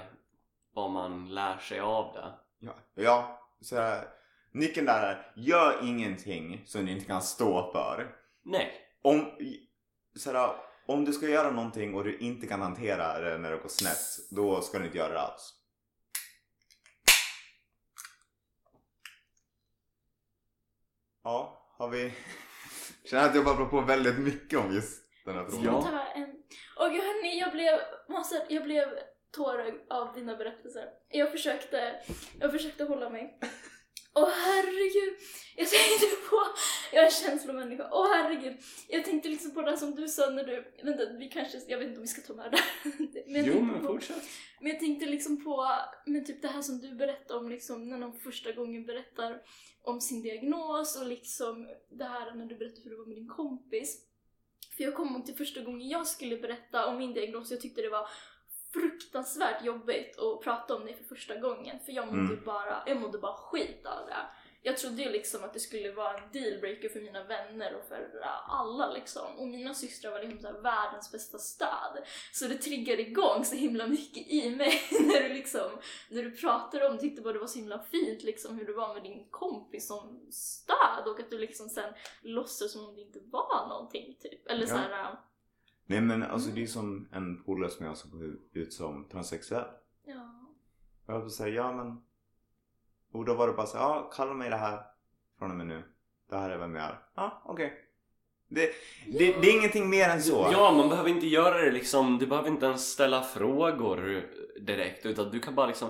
[0.80, 2.34] vad man lär sig av det.
[2.60, 4.08] Ja, ja så här,
[4.52, 8.16] nyckeln där är gör ingenting som du inte kan stå för.
[8.44, 9.32] Nej, Om,
[10.16, 13.58] så här, om du ska göra någonting och du inte kan hantera det när det
[13.58, 15.54] går snett, då ska du inte göra det alls.
[21.24, 22.14] Ja, har vi...
[23.06, 25.66] Känner att jag babblar på väldigt mycket om just den här frågan.
[25.66, 25.82] Ja.
[25.82, 26.36] Ta en...
[26.78, 28.88] Åh gud hörni, jag blev, måste, jag blev
[29.32, 30.90] tårögd av dina berättelser.
[31.10, 31.96] Jag försökte,
[32.40, 33.40] jag försökte hålla mig.
[34.14, 35.18] Åh herregud,
[35.56, 36.38] jag tänkte på,
[36.94, 38.58] jag är en känslomänniska, åh herregud.
[38.88, 41.88] Jag tänkte liksom på det som du sa när du, vänta vi kanske, jag vet
[41.88, 44.24] inte om vi ska ta med det men jo men på- fortsätt.
[44.62, 45.68] men jag tänkte liksom på
[46.06, 49.42] men typ det här som du berättade om liksom när någon första gången berättar
[49.82, 53.28] om sin diagnos och liksom det här när du berättade hur det var med din
[53.30, 54.06] kompis.
[54.78, 57.82] För jag kommer ihåg till första gången jag skulle berätta om min diagnos, jag tyckte
[57.82, 58.08] det var
[58.74, 62.46] fruktansvärt jobbigt att prata om det för första gången för jag mådde Mm.
[62.46, 64.16] bara, jag mådde bara skit av det.
[64.62, 68.10] Jag trodde ju liksom att det skulle vara en dealbreaker för mina vänner och för
[68.48, 69.38] alla liksom.
[69.38, 72.04] Och mina systrar var liksom så världens bästa stöd.
[72.34, 75.72] Så det triggade igång så himla mycket i mig när du liksom,
[76.10, 78.94] när du pratade om, tyckte bara det var så himla fint liksom hur du var
[78.94, 83.20] med din kompis som stöd och att du liksom sen låtsades som om det inte
[83.32, 84.48] var någonting typ.
[84.48, 84.68] Eller Ja.
[84.68, 85.18] så här,
[85.90, 89.66] Nej men alltså det är som en polare som jag som går ut som transsexuell.
[90.06, 90.46] ja.
[91.06, 92.02] Och jag säga ja men...
[93.12, 94.84] Och då var det bara så ja kalla mig det här
[95.40, 95.84] från och med nu.
[96.30, 97.00] Det här är vem jag är.
[97.16, 97.74] Ja okej.
[98.48, 98.72] Det,
[99.06, 100.50] det, det är ingenting mer än så.
[100.52, 104.26] Ja, man behöver inte göra det liksom, du behöver inte ens ställa frågor
[104.60, 105.90] direkt utan du kan bara liksom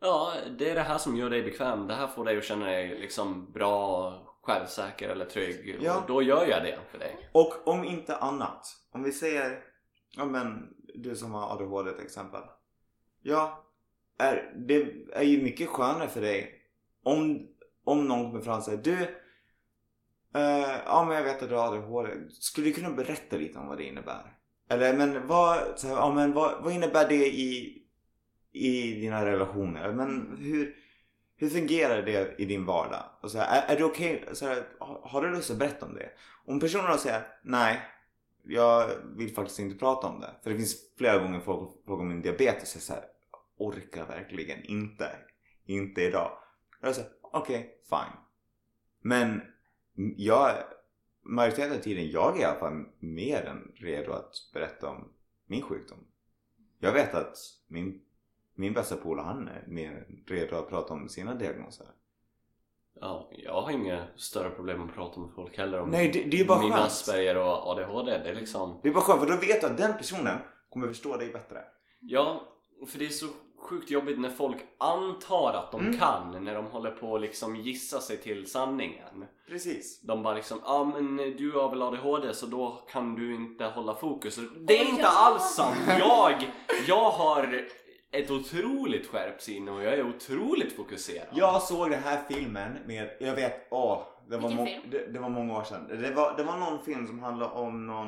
[0.00, 1.86] Ja, det är det här som gör dig bekväm.
[1.86, 5.78] Det här får dig att känna dig liksom bra, självsäker eller trygg.
[5.80, 6.00] Ja.
[6.00, 7.28] Och då gör jag det för dig.
[7.32, 8.66] Och om inte annat.
[8.92, 9.58] Om vi säger,
[10.16, 12.40] ja men du som har ADHD till exempel.
[13.22, 13.64] Ja,
[14.18, 16.62] är, det är ju mycket skönare för dig
[17.02, 17.48] om,
[17.84, 19.02] om någon kommer fram och säger du
[20.40, 22.30] eh, ja men jag vet att du har ADHD.
[22.30, 24.36] Skulle du kunna berätta lite om vad det innebär?
[24.68, 27.82] Eller men vad, så här, ja, men vad, vad innebär det i,
[28.52, 29.92] i dina relationer?
[29.92, 30.76] Men hur,
[31.36, 33.04] hur fungerar det i din vardag?
[33.22, 34.24] Och så här, är, är du okej?
[34.32, 36.10] så här, har- Har du lust att berätta om det?
[36.46, 37.80] Om personen då säger nej,
[38.42, 40.30] jag vill faktiskt inte prata om det.
[40.42, 42.74] För det finns flera gånger folk frågar om min diabetes.
[42.74, 43.04] Jag säger
[43.56, 45.08] orkar verkligen inte.
[45.66, 46.38] Inte idag.
[46.80, 48.18] Och jag säger okej, fine.
[49.00, 49.40] Men
[50.16, 50.50] jag,
[51.22, 55.12] majoriteten av tiden, jag är i alla fall mer än redo att berätta om
[55.46, 55.98] min sjukdom.
[56.78, 58.02] Jag vet att min,
[58.54, 61.86] min bästa polare han är mer redo att prata om sina diagnoser.
[63.00, 66.40] Ja, jag har inga större problem att prata med folk heller om Nej, det- det
[66.40, 66.86] är bara min skönt.
[66.86, 68.18] Asperger och ADHD.
[68.18, 68.80] Det är liksom...
[68.82, 70.38] Det är bara skönt för då vet du att den personen
[70.70, 71.58] kommer förstå dig bättre.
[72.00, 72.42] Ja,
[72.88, 73.26] för det är så
[73.58, 75.98] sjukt jobbigt när folk antar att de Mm.
[75.98, 79.24] kan när de håller på att liksom gissa sig till sanningen.
[79.48, 80.00] Precis.
[80.02, 83.64] De bara liksom, ja ah, men du har väl ADHD så då kan du inte
[83.64, 84.38] hålla fokus.
[84.60, 85.76] Det är inte alls sant!
[85.98, 86.50] Jag,
[86.88, 87.68] jag har
[88.14, 91.28] ett otroligt skärpt sinne och jag är otroligt fokuserad.
[91.32, 94.02] Jag såg den här filmen med, jag vet, åh.
[94.28, 94.82] Det var, Vilken film?
[94.90, 95.88] det, det var många år sedan.
[95.88, 98.06] Det var, det var någon film som handlade om någon,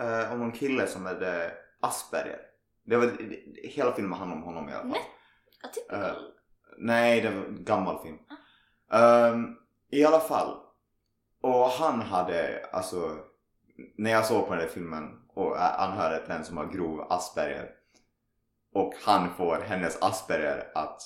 [0.00, 2.40] eh, om någon kille som hade Asperger.
[2.84, 4.90] Det var, det, hela filmen handlade om honom i alla fall.
[4.90, 5.00] Nej.
[5.64, 6.00] Atypical.
[6.00, 6.16] Eh,
[6.78, 8.18] Nej, det var en gammal film.
[8.92, 9.56] Ehm,
[9.90, 10.56] I alla fall.
[11.42, 13.16] Och han hade, alltså,
[13.96, 17.70] när jag såg på den där filmen och han hörde den som har grov Asperger
[18.72, 21.02] och han får hennes Asperger att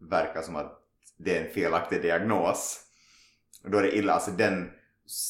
[0.00, 0.78] verka som att
[1.16, 2.80] det är en felaktig diagnos.
[3.62, 4.12] Då är det illa.
[4.12, 4.70] Alltså den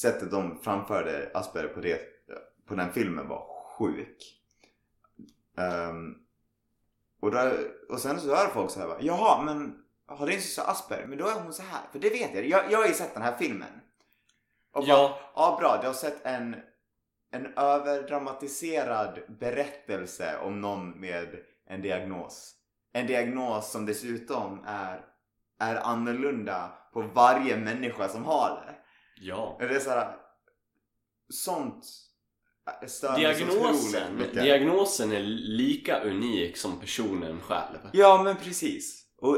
[0.01, 2.01] sättet de framförde Asperger på, det,
[2.67, 3.47] på den filmen var
[3.79, 4.38] sjuk.
[5.59, 6.15] Ehm,
[7.21, 7.53] och, då,
[7.88, 11.07] och sen så hör folk så här bara, Jaha men har din syster Asperger?
[11.07, 11.81] Men då är hon så här.
[11.93, 12.47] För det vet jag.
[12.47, 13.81] Jag, jag har ju sett den här filmen.
[14.73, 14.97] Och Ja.
[14.97, 15.19] bara,
[15.51, 15.79] ja bra.
[15.81, 16.57] Du har sett en,
[17.33, 21.29] en överdramatiserad berättelse om någon med
[21.66, 22.55] en diagnos.
[22.92, 25.05] En diagnos som dessutom är,
[25.59, 28.75] är annorlunda på varje människa som har det.
[29.21, 29.57] Ja.
[29.61, 30.16] Det är så här,
[31.29, 31.85] sånt
[33.16, 37.79] Diagnosen, diagnosen är lika unik som personen själv.
[37.92, 39.05] Ja men precis.
[39.18, 39.37] Och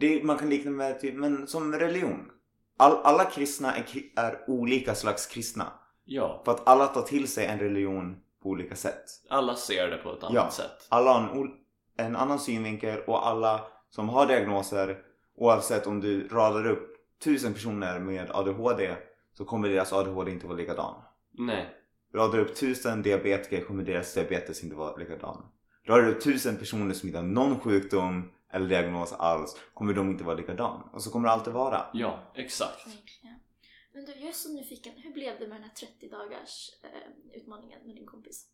[0.00, 2.30] det, man kan likna med typ, men som religion.
[2.78, 3.84] All, alla kristna är,
[4.16, 5.72] är olika slags kristna.
[6.08, 9.04] Ja, För att alla tar till sig en religion på olika sätt.
[9.30, 10.50] alla ser det på ett annat Ja.
[10.50, 10.86] sätt.
[10.88, 11.50] Alla har en,
[12.06, 14.98] en annan synvinkel och alla som har diagnoser
[15.36, 18.94] oavsett om du radar upp tusen personer med ADHD
[19.32, 20.94] så kommer deras ADHD inte vara likadan.
[21.38, 21.66] Nej.
[22.14, 25.42] Radar du upp tusen diabetiker kommer deras diabetes inte vara likadan.
[25.88, 30.10] Radar du upp tusen personer som inte har någon sjukdom eller diagnos alls kommer de
[30.10, 30.82] inte vara likadan.
[30.92, 31.86] Och så kommer det alltid vara.
[31.92, 32.86] Ja, exakt.
[33.96, 34.92] Men du, jag är så nyfiken.
[34.96, 38.46] Hur blev det med den här 30 dagars eh, utmaningen med din kompis?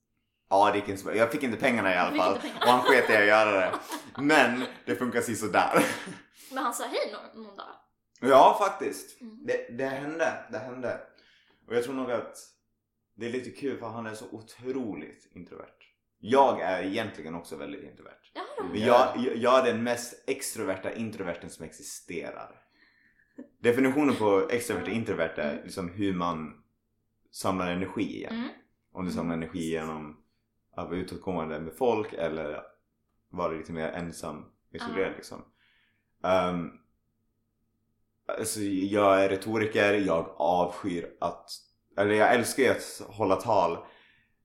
[0.50, 1.16] Ja, det gick inte så bra.
[1.16, 2.35] Jag fick inte pengarna i alla fall.
[2.35, 3.78] Och han sket i att göra det.
[4.18, 5.87] Men det funkar sådär.
[6.52, 7.76] Men han sa hej någon, någon dag?
[8.20, 9.20] Ja, faktiskt.
[9.20, 9.46] Mm.
[9.46, 10.46] Det, det hände.
[10.52, 11.00] Det hände.
[11.68, 12.37] Och jag tror nog att
[13.16, 15.78] det är lite kul för han är så otroligt introvert.
[16.18, 18.31] Jag är egentligen också väldigt introvert.
[18.35, 18.42] Ja,
[18.74, 22.62] jag, jag, jag är den mest extroverta introverten som existerar.
[23.62, 26.62] Definitionen på extrovert och introvert är liksom hur man
[27.31, 28.35] samlar energi igen.
[28.35, 28.48] Mm.
[28.92, 30.16] Om du samlar energi genom
[30.77, 32.62] att vara utåtgående med folk eller
[33.31, 35.16] vara lite mer ensam, isolerad Ja.
[35.16, 35.38] liksom.
[36.22, 36.72] Um,
[38.38, 41.51] alltså, jag är retoriker, jag avskyr att,
[41.98, 43.79] eller jag älskar ju att hålla tal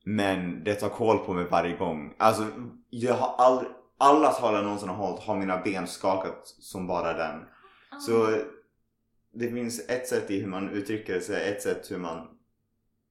[0.05, 2.15] men det tar koll på mig varje gång.
[2.17, 2.47] Alltså,
[2.89, 7.13] jag har aldrig, alla tal jag någonsin har hållit har mina ben skakat som bara
[7.13, 7.45] den.
[7.91, 7.99] Ah.
[7.99, 8.41] Så
[9.39, 12.37] det finns ett sätt i hur man uttrycker sig, ett sätt hur man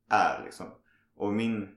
[0.09, 0.67] är liksom.
[1.15, 1.77] Och min,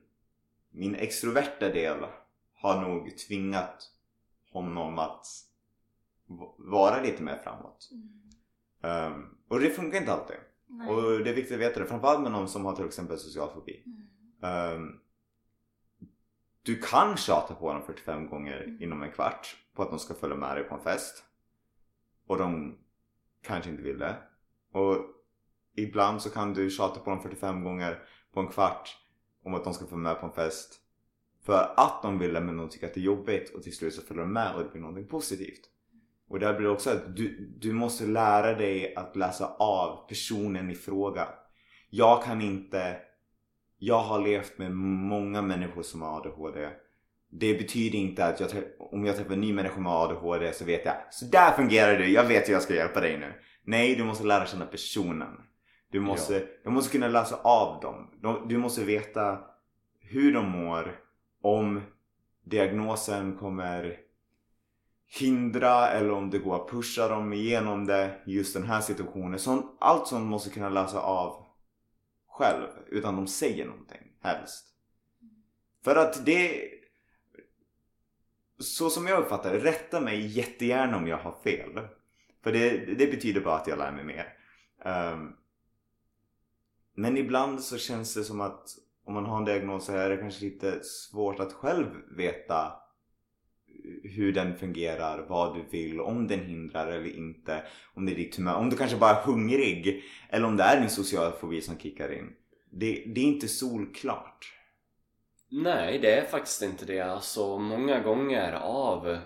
[0.70, 2.06] min extroverta del
[2.54, 3.90] har nog tvingat
[4.52, 5.26] honom att
[6.58, 7.90] vara lite mer framåt.
[7.92, 9.12] Mm.
[9.12, 10.36] Um, och det funkar inte alltid.
[10.66, 10.88] Nej.
[10.88, 11.86] Och det är viktigt att veta det.
[11.86, 13.84] Framförallt med någon som har till exempel social fobi.
[14.42, 14.76] Mm.
[14.76, 15.00] Um,
[16.62, 18.82] du kan tjata på dem 45 gånger Mm.
[18.82, 21.24] inom en kvart på att de ska följa med dig på en fest.
[22.26, 22.78] Och de
[23.42, 24.16] kanske inte vill det.
[24.72, 24.96] Och
[25.76, 27.98] ibland så kan du tjata på dem 45 gånger
[28.32, 28.96] på en kvart
[29.44, 30.80] om att de ska få med på en fest.
[31.44, 33.94] För att de vill det men de tycker att det är jobbigt och till slut
[33.94, 35.60] så följer de med och det blir någonting positivt.
[36.28, 40.70] Och där blir det också att du, du måste lära dig att läsa av personen
[40.70, 41.28] i fråga.
[41.90, 42.96] Jag kan inte
[43.78, 46.70] jag har levt med många människor som har ADHD
[47.30, 50.84] det betyder inte att jag, om jag träffar en ny människa med ADHD så vet
[50.84, 53.32] jag så där fungerar du, jag vet hur jag ska hjälpa dig nu.
[53.70, 55.36] Nej, du måste lära känna personen.
[55.90, 58.10] Du måste, du måste kunna läsa av dem.
[58.22, 59.38] De- Du måste veta
[60.00, 61.00] hur de mår,
[61.42, 61.80] om
[62.44, 63.96] diagnosen kommer
[65.20, 69.38] hindra eller om det går att pusha dem igenom det just den här situationen.
[69.38, 71.46] Sånt, allt sånt måste kunna läsa av
[72.28, 74.66] själv utan de säger någonting helst.
[75.84, 76.68] För att det
[78.58, 81.80] så som jag uppfattar det, rätta mig jättegärna om jag har fel.
[82.42, 84.34] För det, det betyder bara att jag lär mig mer.
[84.84, 85.36] Um,
[86.94, 88.68] men ibland så känns det som att
[89.04, 92.72] om man har en diagnos så är det kanske lite svårt att själv veta
[94.02, 97.62] hur den fungerar, vad du vill, om den hindrar eller inte.
[97.94, 100.80] Om det är ditt humör, om du kanske bara är hungrig eller om det är
[100.80, 102.32] din sociala fobi som kickar in.
[102.70, 104.54] Det, det är inte solklart.
[105.48, 107.00] Nej, det är faktiskt inte det.
[107.00, 109.18] Alltså många gånger av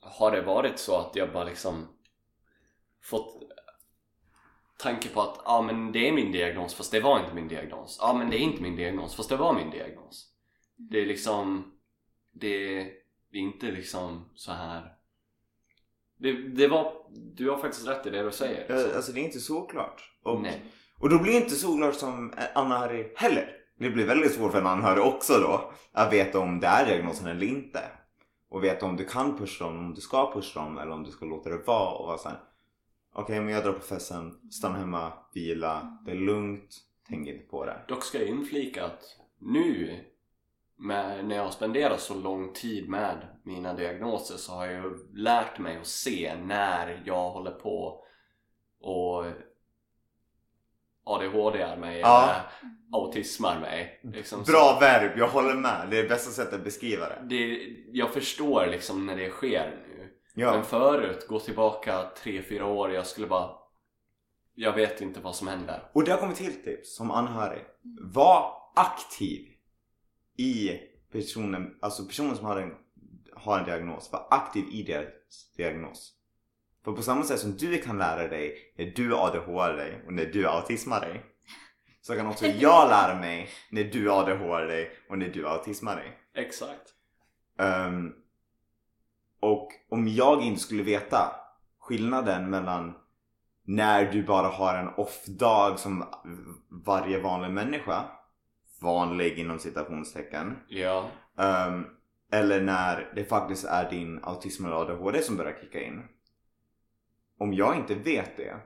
[0.00, 1.88] har det varit så att jag bara liksom
[3.02, 3.42] fått
[4.78, 7.98] tanke på att ja men det är min diagnos fast det var inte min diagnos.
[8.00, 10.26] Ja men det är inte min diagnos fast det var min diagnos.
[10.76, 11.72] Det är liksom
[12.32, 12.74] det,
[13.32, 14.92] det är inte liksom så här
[16.18, 18.70] det, det var, du har faktiskt rätt i det du säger.
[18.90, 20.12] Eh, Alltså det är inte solklart.
[20.22, 20.62] Och, Nej.
[20.98, 23.56] och då blir det inte solklart som en anhörig heller.
[23.78, 27.26] Det blir väldigt svårt för en anhörig också då att veta om det är diagnosen
[27.26, 27.80] eller inte.
[28.48, 31.10] Och veta om du kan pusha dem, om du ska pusha dem eller om du
[31.10, 32.38] ska låta det vara och vara såhär
[33.12, 36.76] Okej men jag drar på festen, stanna hemma, vila, det är lugnt,
[37.08, 37.80] tänk inte på det.
[37.88, 39.02] Dock ska jag inflika att
[39.38, 39.96] nu
[40.76, 45.58] med, när jag har spenderat så lång tid med mina diagnoser så har jag lärt
[45.58, 48.04] mig att se när jag håller på
[48.80, 49.24] och
[51.04, 52.22] ADHD mig Ja.
[52.22, 52.42] eller
[52.92, 54.00] autismar mig.
[54.02, 54.52] Liksom så.
[54.52, 55.86] Bra verb, jag håller med.
[55.90, 57.22] Det är bästa sättet att beskriva det.
[57.28, 57.58] Det,
[57.92, 59.86] jag förstår liksom när det sker
[60.40, 60.46] nu.
[60.46, 63.50] Men Ja, förut, gå tillbaka 3-4 år, jag skulle bara...
[64.54, 65.90] Jag vet inte vad som händer.
[65.92, 67.64] och det har kommit till tips som anhörig.
[68.00, 69.48] Var aktiv
[70.36, 70.70] i
[71.12, 72.72] personen, alltså personen som har en,
[73.36, 74.12] har en diagnos.
[74.12, 76.12] Var aktiv i deras diagnos.
[76.84, 80.48] För på samma sätt som du kan lära dig när du ADHD och när du
[80.48, 81.24] autismar dig.
[82.00, 86.18] Så kan också jag lära mig när du ADHD och när du autismar dig.
[86.34, 86.94] Exakt.
[87.58, 88.12] Ehm,
[89.40, 91.32] och om jag inte skulle veta
[91.78, 92.94] skillnaden mellan
[93.64, 96.04] när du bara har en off-dag som
[96.86, 98.04] varje vanlig människa,
[98.82, 101.08] vanlig inom citationstecken, Ja.
[101.38, 101.84] ehm,
[102.32, 106.02] eller när det faktiskt är din autism eller ADHD som börjar kicka in.
[107.38, 108.56] Om jag inte vet det,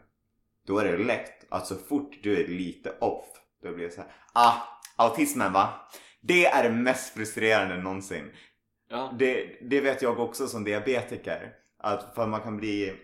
[0.66, 3.26] då är det lätt att så fort du är lite off,
[3.62, 4.54] då blir det så här, ah,
[4.96, 5.68] autismen va?
[6.20, 8.30] Det är det mest frustrerande någonsin.
[8.88, 9.14] Ja.
[9.18, 11.52] Det, det vet jag också som diabetiker.
[11.78, 12.94] Att för man kan bli...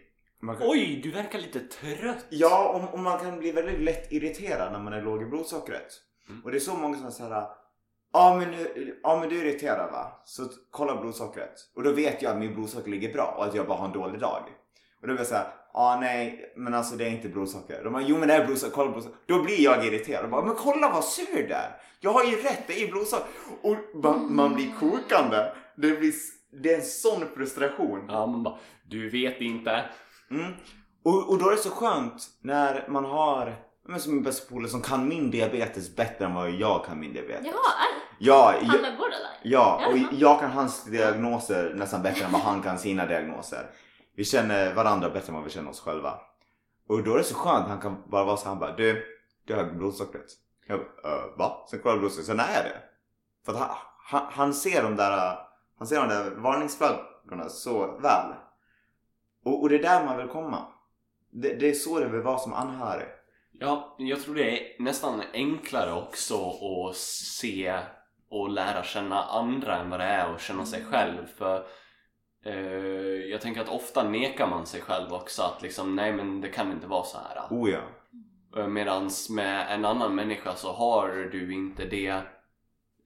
[0.42, 2.26] Man kan, Oj, du verkar lite trött.
[2.28, 6.00] Ja, och, och man kan bli väldigt lätt irriterad när man är låg i blodsockret.
[6.28, 6.44] Mm.
[6.44, 7.46] Och det är så många som såhär
[8.12, 10.20] Ja men, nu, ja men du är irriterad va?
[10.24, 11.54] Så kolla blodsockret.
[11.76, 13.92] Och då vet jag att min blodsocker ligger bra och att jag bara har en
[13.92, 14.42] dålig dag.
[15.00, 17.84] Och då blir jag såhär, ja nej men alltså det är inte blodsocker.
[17.84, 19.18] De bara, jo men det är blodsocker, kolla blodsocker.
[19.26, 21.76] Då blir jag irriterad och bara, men kolla vad sur du är.
[22.00, 23.26] Jag har ju rätt, det är blodsocker.
[23.62, 25.52] Och man, man blir kokande.
[25.80, 26.12] Det, blir,
[26.62, 28.04] det är en sån frustration.
[28.08, 29.84] Ja, man bara, du vet inte.
[30.30, 30.52] Mm.
[31.04, 33.56] Och, och då är det så skönt när man har
[33.88, 37.12] men som min bästa polare som kan min diabetes bättre än vad jag kan min
[37.12, 37.46] diabetes.
[37.46, 39.38] Jaha, är Ja, han jag, med borderline?
[39.42, 43.70] ja, och jag kan hans diagnoser nästan bättre än vad han kan sina diagnoser.
[44.16, 46.14] Vi känner varandra bättre än vad vi känner oss själva.
[46.88, 49.04] Och då är det så skönt, han kan bara vara så han bara du,
[49.44, 50.26] du har blodsockret.
[50.66, 51.66] Jag bara, "Äh, va?
[51.70, 52.76] Sen kollar jag blodsockret, sen är det.
[53.46, 55.38] För att han, han, han ser de där,
[55.80, 58.34] han ser de där varningsflaggorna så väl.
[59.44, 60.66] Och, och det är där man vill komma.
[61.30, 63.06] Det, det är så det vill vara som anhörig.
[63.52, 67.78] Ja, jag tror det är nästan enklare också att se
[68.30, 71.26] och lära känna andra än vad det är att känna sig själv.
[71.36, 71.66] För
[72.44, 72.54] eh,
[73.30, 76.72] jag tänker att ofta nekar man sig själv också att liksom, nej men det kan
[76.72, 77.46] inte vara så här.
[77.50, 77.80] Oh ja.
[78.66, 82.22] Medan med en annan människa så har du inte det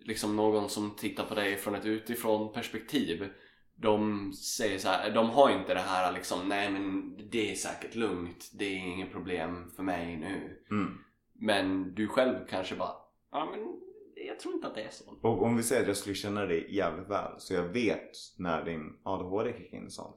[0.05, 3.30] liksom någon som tittar på dig från ett utifrån perspektiv
[3.76, 7.94] de säger så här, de har inte det här liksom nej men det är säkert
[7.94, 10.98] lugnt, det är inget problem för mig nu Mm.
[11.32, 12.92] men du själv kanske bara
[13.30, 13.80] ja men
[14.26, 16.46] jag tror inte att det är så Och om vi säger att jag skulle känna
[16.46, 20.16] dig jävligt väl så jag vet när din ADHD kickar in och sånt.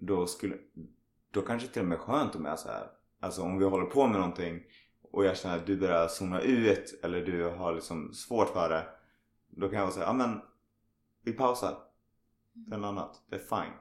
[0.00, 0.56] Då skulle,
[1.30, 2.86] då kanske till och med skönt om jag så här.
[3.20, 4.62] Alltså om vi håller på med någonting
[5.12, 8.86] och jag känner att du börjar zona ut eller du har liksom svårt för det.
[9.56, 10.40] Då kan jag säga, ja men
[11.24, 11.78] vi pausar.
[12.52, 13.22] Den annat.
[13.30, 13.72] Det är fine.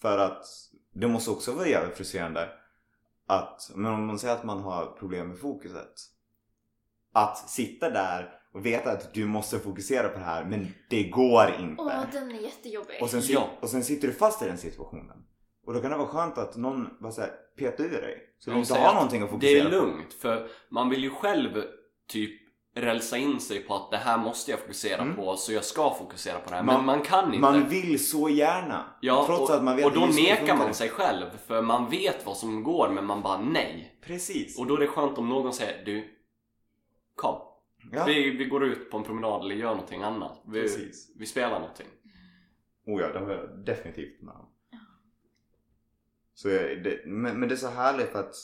[0.00, 0.44] För att
[0.92, 2.48] det måste också vara jävligt frustrerande
[3.26, 5.92] att, men om man säger att man har problem med fokuset.
[7.12, 11.54] Att sitta där och veta att du måste fokusera på det här men det går
[11.60, 11.82] inte.
[11.82, 13.02] Åh, den är jättejobbig.
[13.02, 13.50] Och sen, Ja.
[13.60, 15.24] och sen sitter du fast i den situationen.
[15.66, 18.34] Och då kan det vara skönt att någon bara så här, petar ur dig.
[18.38, 21.10] Så du inte har att någonting att Det fokusera är lugnt för man vill ju
[21.10, 21.62] själv
[22.08, 22.43] typ
[22.74, 25.16] rälsa in sig på att det här måste jag fokusera Mm.
[25.16, 26.62] på så jag ska fokusera på det här.
[26.62, 27.38] Man- men man kan inte.
[27.38, 28.84] Man vill så gärna.
[29.00, 32.26] ja, trots och, att man vet och då nekar man sig själv för man vet
[32.26, 33.98] vad som går men man bara nej.
[34.02, 34.58] Precis.
[34.58, 36.14] Och då är det skönt om någon säger du,
[37.14, 37.40] kom.
[37.92, 40.42] ja, Vi, vi går ut på en promenad eller gör någonting annat.
[40.46, 41.12] Vi, precis.
[41.18, 41.86] vi spelar någonting.
[42.86, 44.48] Oh ja, det har jag definitivt med om.
[46.34, 48.34] Så jag, det, men, men det är så härligt för att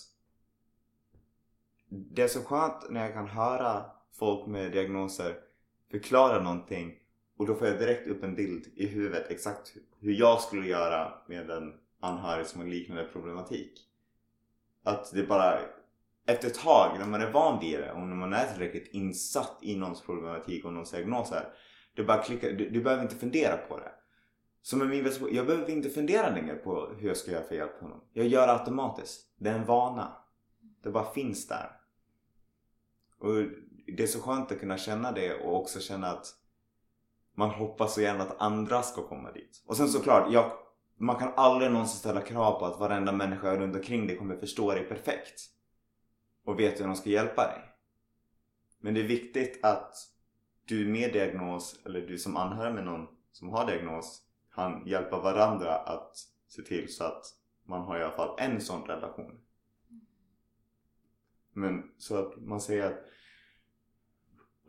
[1.89, 3.85] det är så skönt när jag kan höra
[4.19, 5.35] folk med diagnoser
[5.91, 6.95] förklara någonting
[7.37, 11.13] och då får jag direkt upp en bild i huvudet exakt hur jag skulle göra
[11.29, 13.73] med en anhörig som har liknande problematik.
[14.83, 15.59] Att det bara
[16.27, 19.59] efter ett tag när man är van vid det och när man är tillräckligt insatt
[19.63, 21.53] i någons problematik och någons diagnoser
[21.95, 23.93] det bara klickar, du, du behöver inte fundera på det.
[24.63, 27.55] Som med min bästa jag behöver inte fundera längre på hur jag ska göra för
[27.55, 28.01] att hjälpa honom.
[28.13, 29.35] Jag gör det automatiskt.
[29.37, 30.17] Det är en vana.
[30.83, 31.71] Det bara finns där.
[33.19, 33.37] Och
[33.97, 36.27] det är så skönt att kunna känna det och också känna att
[37.35, 39.63] man hoppas så gärna att andra ska komma dit.
[39.67, 40.53] Och sen såklart, jag,
[40.97, 44.73] man kan aldrig någonsin ställa krav på att varenda människa runt omkring dig kommer förstå
[44.73, 45.41] dig perfekt.
[46.45, 47.61] Och vet hur de ska hjälpa dig.
[48.79, 49.95] Men det är viktigt att
[50.65, 54.23] du med diagnos, eller du som anhörig med någon som har diagnos,
[54.55, 56.17] kan hjälpa varandra att
[56.49, 57.25] se till så att
[57.65, 59.41] man har i alla fall en sån relation.
[61.53, 63.05] Men så att man säger att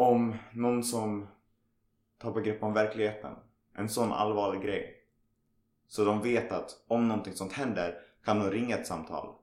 [0.01, 1.27] om någon som
[2.17, 3.35] tappar grepp om verkligheten,
[3.73, 4.95] en sån allvarlig grej.
[5.87, 9.35] Så de vet att om någonting sånt händer kan de ringa ett samtal.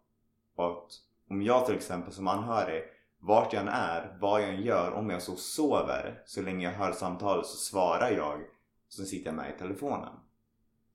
[0.55, 0.93] Och att
[1.31, 2.83] om jag till exempel som anhörig,
[3.19, 6.79] vart jag än är, vad jag än gör, om jag så sover, så länge jag
[6.79, 8.41] hör samtalet så svarar jag.
[8.89, 10.15] Så sitter jag med i telefonen.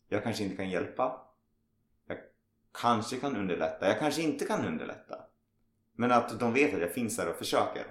[0.07, 1.21] Jag kanske inte kan hjälpa.
[2.07, 2.17] Jag
[2.81, 3.87] kanske kan underlätta.
[3.87, 5.15] Jag kanske inte kan underlätta.
[5.93, 7.85] Men att de vet att jag finns där och försöker.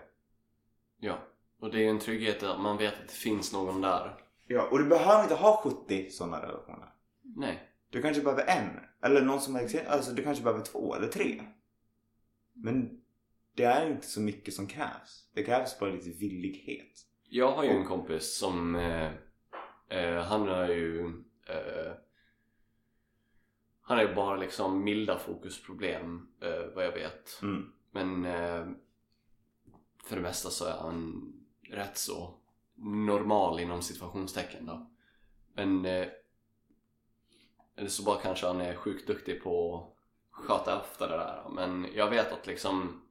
[0.98, 1.18] Ja.
[1.62, 4.16] Och det är ju en trygghet att man vet att det finns någon där.
[4.46, 6.92] Ja, och du behöver inte ha 70 sådana relationer.
[7.22, 7.68] Nej.
[7.90, 8.80] Du kanske behöver en.
[9.02, 11.42] Eller någon som är alltså du kanske behöver två eller tre.
[12.52, 13.00] Men
[13.54, 15.30] det är inte så mycket som krävs.
[15.34, 17.06] Det krävs bara lite villighet.
[17.28, 19.10] Jag har ju en kompis som eh,
[19.88, 21.06] eh, han har ju
[21.48, 21.92] eh,
[23.82, 27.72] han har ju bara liksom milda fokusproblem eh, vad jag vet Mm.
[27.90, 28.66] men eh,
[30.04, 31.32] för det mesta så är han
[31.72, 32.34] rätt så
[32.74, 34.90] normal inom situationstecken då
[35.54, 36.06] men eh,
[37.76, 39.76] eller så bara kanske han är sjukt duktig på
[40.30, 43.02] att sköta efter det där men jag vet att liksom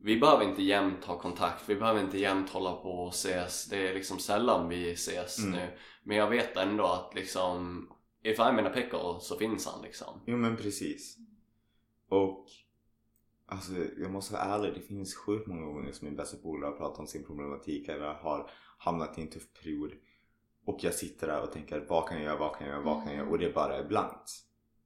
[0.00, 3.66] vi behöver inte jämt ha kontakt, vi behöver inte jämt hålla på och ses.
[3.66, 5.50] Det är liksom sällan vi ses Mm.
[5.50, 5.78] nu.
[6.02, 7.88] Men jag vet ändå att liksom
[8.22, 10.20] If I'm in a pickle så finns han liksom.
[10.26, 11.16] Jo men precis.
[12.08, 12.46] Och
[13.48, 14.74] alltså jag måste vara ärlig.
[14.74, 18.14] Det finns sjukt många gånger som min bästa polare har pratat om sin problematik eller
[18.14, 19.92] har hamnat i en tuff period.
[20.66, 23.02] Och jag sitter där och tänker vad kan jag göra, vad kan jag göra, vad
[23.02, 23.30] kan jag göra?
[23.30, 24.30] Och det bara är blankt.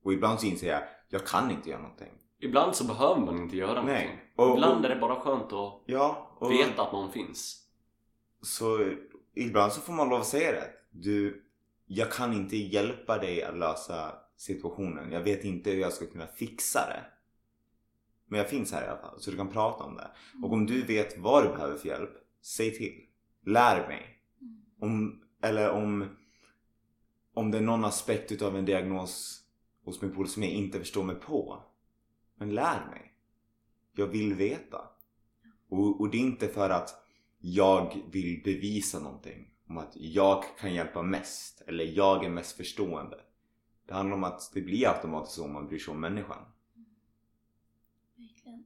[0.04, 0.82] Och ibland så inser jag
[1.12, 2.12] jag kan inte göra någonting.
[2.38, 3.94] Ibland så behöver man inte göra någonting.
[3.94, 4.32] Nej.
[4.36, 7.66] Och, Ibland är det bara skönt att ja, och, veta att någon finns.
[8.42, 8.90] Så
[9.34, 10.70] ibland så får man lov att säga det.
[10.90, 11.44] Du,
[11.86, 15.12] jag kan inte hjälpa dig att lösa situationen.
[15.12, 17.04] Jag vet inte hur jag ska kunna fixa det.
[18.32, 20.10] Men jag finns här i alla fall, så du kan prata om det.
[20.42, 22.10] Och om du vet vad du behöver för hjälp,
[22.42, 23.06] säg till.
[23.46, 24.18] Lär mig.
[24.80, 26.16] Om, eller om,
[27.34, 29.42] om det är någon aspekt utav en diagnos
[29.84, 31.62] hos min polare som jag inte förstår mig på.
[32.34, 33.14] Men lär mig.
[33.96, 34.80] Jag vill veta.
[35.68, 36.90] Och, och det är inte för att
[37.38, 39.50] jag vill bevisa någonting.
[39.68, 41.62] Om att jag kan hjälpa mest.
[41.66, 43.20] Eller jag är mest förstående.
[43.86, 46.44] Det handlar om att det blir automatiskt så om man bryr sig om människan.
[48.22, 48.64] Verkligen.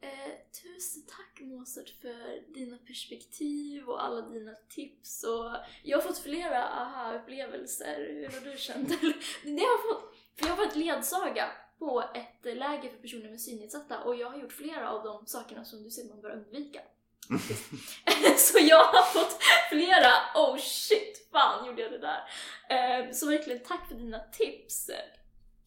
[0.00, 0.32] Eh,
[0.62, 5.24] tusen tack Mozart för dina perspektiv och alla dina tips.
[5.24, 7.96] Och jag har fått flera aha-upplevelser.
[7.96, 8.88] Hur har du känt?
[9.42, 10.14] Det har jag fått.
[10.36, 14.38] För jag har varit ledsaga på ett läger för personer med synnedsatta och jag har
[14.38, 16.80] gjort flera av de sakerna som du säger man bör undvika.
[18.36, 22.20] så jag har fått flera, oh shit, fan gjorde jag det där.
[22.68, 24.90] Eh, så verkligen tack för dina tips.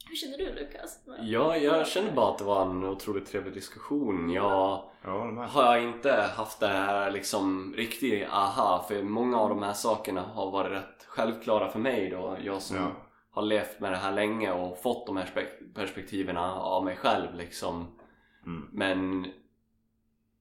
[0.10, 1.00] Hur känner du Lukas?
[1.22, 4.30] Ja, jag känner bara att det var en otroligt trevlig diskussion.
[4.30, 5.50] Jag med.
[5.50, 10.22] har jag inte haft det här liksom riktigt aha för många av de här sakerna
[10.22, 12.38] har varit rätt självklara för mig då.
[12.44, 12.92] Jag som Ja.
[13.32, 17.36] har levt med det här länge och fått de här spek- perspektiven av mig själv
[17.36, 17.98] liksom.
[18.46, 18.70] Mm.
[18.72, 19.26] Men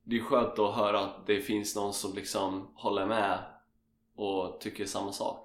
[0.04, 3.38] det är skönt att höra att det finns någon som liksom håller med
[4.16, 5.44] och tycker samma sak.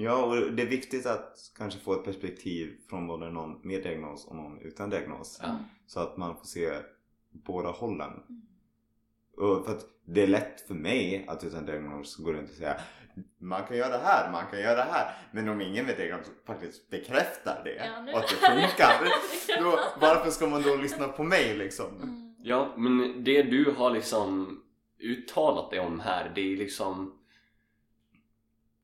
[0.00, 4.26] Ja, och det är viktigt att kanske få ett perspektiv från både någon med diagnos
[4.26, 5.40] och någon utan diagnos.
[5.42, 5.58] Ja.
[5.86, 6.70] Så att man får se
[7.30, 8.10] båda hållen.
[8.10, 8.42] Mm.
[9.36, 12.80] Och för att det är lätt för mig att utan diagnos gå runt och säga
[13.38, 15.14] man kan göra det här, man kan göra det här.
[15.32, 19.08] Men om ingen med diagnos faktiskt bekräftar det Ja, och att det funkar.
[19.62, 21.86] då, varför ska man då lyssna på mig liksom?
[22.02, 22.34] Mm.
[22.42, 24.60] Ja, men det du har liksom
[24.98, 27.17] uttalat dig om här, det är liksom...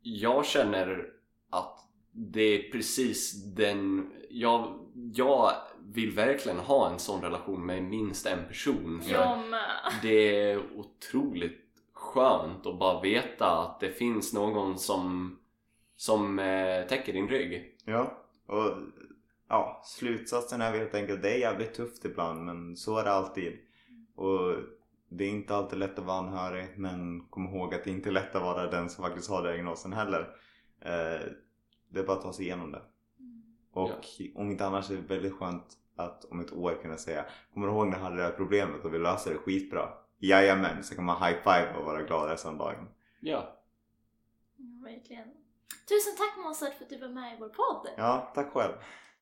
[0.07, 1.07] Jag känner
[1.51, 1.79] att
[2.13, 4.11] det är precis den...
[4.31, 4.79] Jag,
[5.15, 9.01] jag vill verkligen ha en sån relation med minst en person.
[9.03, 9.61] För Jag med.
[10.03, 11.61] det är otroligt
[11.93, 15.39] skönt att bara veta att det finns någon som,
[15.97, 17.77] som eh, täcker din rygg.
[17.85, 18.71] Ja, och
[19.49, 23.13] ja, slutsatsen är väl helt enkelt det är jävligt tufft ibland men så är det
[23.13, 23.59] alltid.
[24.15, 24.57] Och
[25.17, 28.13] det är inte alltid lätt att vara anhörig men kom ihåg att det inte är
[28.13, 30.21] lätt att vara den som faktiskt har diagnosen heller.
[30.81, 31.27] Eh,
[31.89, 32.83] det är bara att ta sig igenom det.
[33.73, 37.67] Och om inte annars är det väldigt skönt att om ett år kunna säga Kommer
[37.67, 39.89] du ihåg när jag hade det här problemet och vi löste det skitbra?
[40.19, 42.89] Jajamän, så kan man high-five och vara glad resten av dagen.
[43.21, 43.55] Ja,
[44.57, 45.29] Ja, verkligen.
[45.89, 47.89] Tusen tack Mozart för att du var med i vår podd.
[47.97, 48.73] Ja, tack själv.